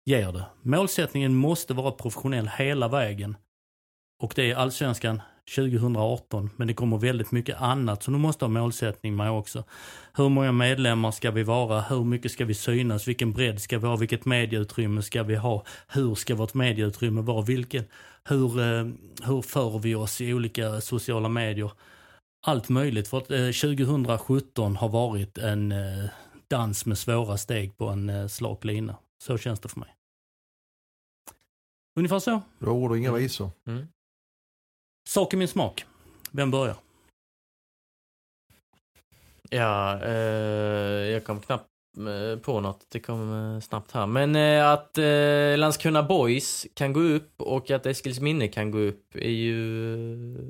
[0.05, 0.47] ger det.
[0.63, 3.37] Målsättningen måste vara professionell hela vägen
[4.23, 5.23] och det är allsvenskan
[5.57, 9.65] 2018 men det kommer väldigt mycket annat så du måste ha målsättning med också.
[10.15, 11.81] Hur många medlemmar ska vi vara?
[11.81, 13.09] Hur mycket ska vi synas?
[13.09, 13.97] Vilken bredd ska vi ha?
[13.97, 15.65] Vilket medieutrymme ska vi ha?
[15.89, 17.43] Hur ska vårt medieutrymme vara?
[17.43, 17.85] Vilken,
[18.25, 18.87] hur, eh,
[19.23, 21.71] hur för vi oss i olika sociala medier?
[22.47, 26.11] Allt möjligt för att eh, 2017 har varit en eh,
[26.49, 28.97] dans med svåra steg på en eh, slak lina.
[29.23, 29.95] Så känns det för mig.
[31.97, 32.43] Ungefär så.
[32.61, 33.51] Har ord och inga visor.
[33.67, 33.89] Mm.
[35.09, 35.85] Sak i min smak.
[36.31, 36.77] Vem börjar?
[39.51, 40.13] Ja, eh,
[41.11, 42.87] jag kom knappt eh, på något.
[42.89, 44.07] Det kom eh, snabbt här.
[44.07, 49.15] Men eh, att eh, Landskrona Boys kan gå upp och att Eskilsminne kan gå upp
[49.15, 50.43] är ju eh,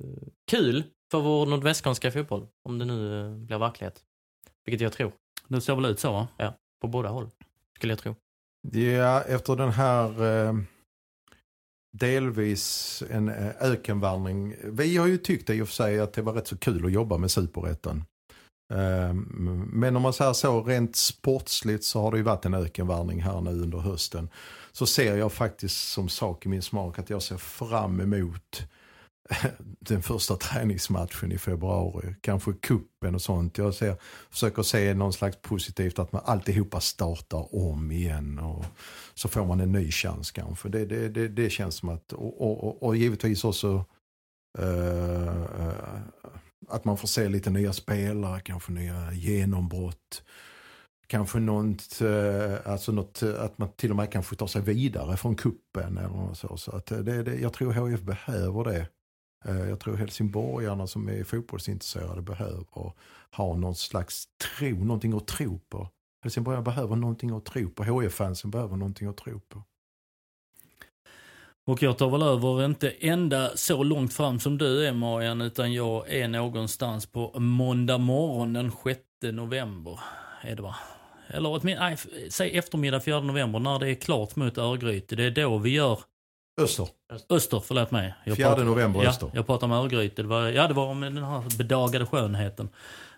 [0.51, 2.47] kul för vår nordvästskånska fotboll.
[2.69, 4.01] Om det nu eh, blir verklighet.
[4.65, 5.13] Vilket jag tror.
[5.49, 6.29] Det ser väl ut så va?
[6.81, 7.31] På båda håll.
[7.77, 8.15] Skulle jag tro.
[8.73, 10.55] Ja, efter den här eh,
[11.93, 14.55] delvis en eh, ökenvandring.
[14.65, 16.93] Vi har ju tyckt i och för sig att det var rätt så kul att
[16.93, 18.05] jobba med superettan.
[18.73, 23.23] Ehm, men om man säger så rent sportsligt så har det ju varit en ökenvandring
[23.23, 24.29] här nu under hösten.
[24.73, 28.63] Så ser jag faktiskt som sak i min smak att jag ser fram emot
[29.81, 32.15] den första träningsmatchen i februari.
[32.21, 33.59] Kanske kuppen och sånt.
[33.59, 33.97] Jag ser,
[34.31, 38.39] försöker se någon slags positivt att man alltihopa startar om igen.
[38.39, 38.65] Och
[39.15, 40.69] så får man en ny chans kanske.
[40.69, 43.85] Det, det, det, det känns som att, och, och, och givetvis också
[44.59, 45.73] uh,
[46.69, 50.23] att man får se lite nya spelare, kanske nya genombrott.
[51.07, 55.35] Kanske något, eh, alltså något, att man till och med kanske tar sig vidare från
[55.35, 56.57] kuppen eller så.
[56.57, 58.87] så att det, det, jag tror HIF behöver det.
[59.45, 62.93] Eh, jag tror helsingborgarna som är fotbollsintresserade behöver
[63.37, 64.29] ha någon slags
[64.59, 65.89] tro, någonting att tro på.
[66.23, 67.85] Helsingborgarna behöver någonting att tro på.
[67.85, 69.63] HIF-fansen behöver någonting att tro på.
[71.67, 75.73] Och jag tar väl över, inte ända så långt fram som du är Marian, utan
[75.73, 79.01] jag är någonstans på måndag morgon den 6
[79.33, 80.01] november.
[80.43, 80.77] Är det va?
[81.29, 81.97] Eller nej,
[82.31, 85.17] säg eftermiddag 4 november när det är klart mot Örgryte.
[85.17, 85.99] Det är då vi gör
[86.61, 86.89] Öster.
[87.29, 88.15] Öster, förlåt mig.
[88.25, 89.31] Jag 4 pratar, november, ja, Öster.
[89.35, 90.23] Jag pratar om Örgryte.
[90.23, 92.69] Det var, ja, det var om den här bedagade skönheten.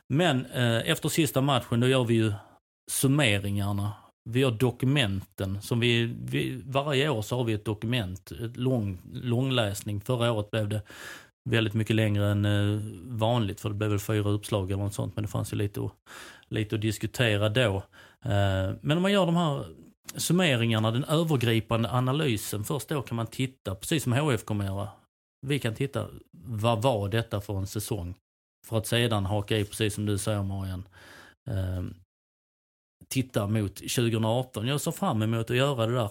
[0.09, 2.32] Men eh, efter sista matchen, då gör vi ju
[2.90, 3.93] summeringarna.
[4.30, 5.62] Vi gör dokumenten.
[5.62, 10.01] Som vi, vi, varje år så har vi ett dokument, ett lång, långläsning.
[10.01, 10.82] Förra året blev det
[11.51, 15.16] väldigt mycket längre än eh, vanligt, för det blev väl fyra uppslag eller något sånt.
[15.16, 15.93] Men det fanns ju lite, att,
[16.49, 17.76] lite att diskutera då.
[18.24, 19.64] Eh, men om man gör de här
[20.14, 22.64] summeringarna, den övergripande analysen.
[22.64, 24.88] Först då kan man titta, precis som HF kommer göra.
[25.46, 26.09] Vi kan titta,
[26.46, 28.14] vad var detta för en säsong?
[28.66, 30.88] För att sedan haka i, precis som du säger Marian,
[31.50, 31.82] eh,
[33.09, 34.66] titta mot 2018.
[34.66, 36.11] Jag ser fram emot att göra det där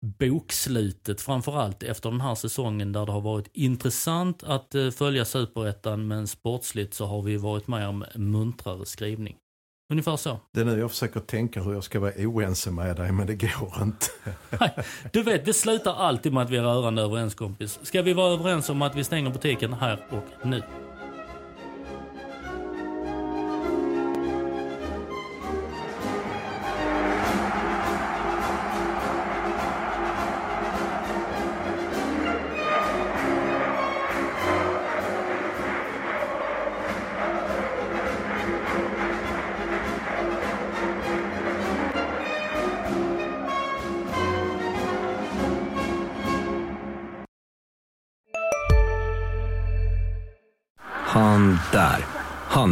[0.00, 6.08] bokslutet framförallt efter den här säsongen där det har varit intressant att eh, följa superettan
[6.08, 9.36] men sportsligt så har vi varit med om muntrare skrivning.
[9.90, 10.40] Ungefär så.
[10.52, 13.34] Det är nu jag försöker tänka hur jag ska vara oense med dig, men det
[13.34, 14.06] går inte.
[14.60, 14.74] Nej,
[15.12, 17.78] du vet, det slutar alltid med att vi är rörande överens kompis.
[17.82, 20.62] Ska vi vara överens om att vi stänger butiken här och nu?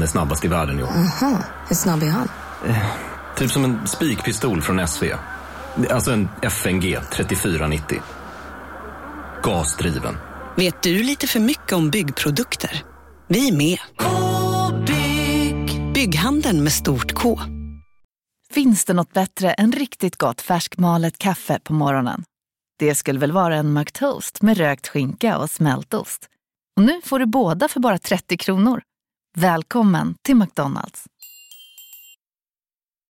[0.06, 0.86] Är snabbast i världen, jo.
[0.86, 1.38] Aha,
[1.68, 2.28] hur snabb är han?
[2.66, 2.86] Eh,
[3.36, 5.04] typ som en spikpistol från SV.
[5.90, 8.00] Alltså en FNG 3490.
[9.42, 10.16] Gasdriven.
[10.56, 12.84] Vet du lite för mycket om byggprodukter?
[13.28, 13.78] Vi är med.
[13.98, 15.92] -bygg.
[15.92, 17.40] Bygghandeln med stort K.
[18.50, 22.24] Finns det något bättre än riktigt gott färskmalet kaffe på morgonen?
[22.78, 26.28] Det skulle väl vara en McToast med rökt skinka och smältost.
[26.76, 28.82] Och nu får du båda för bara 30 kronor.
[29.38, 31.04] Välkommen till McDonalds.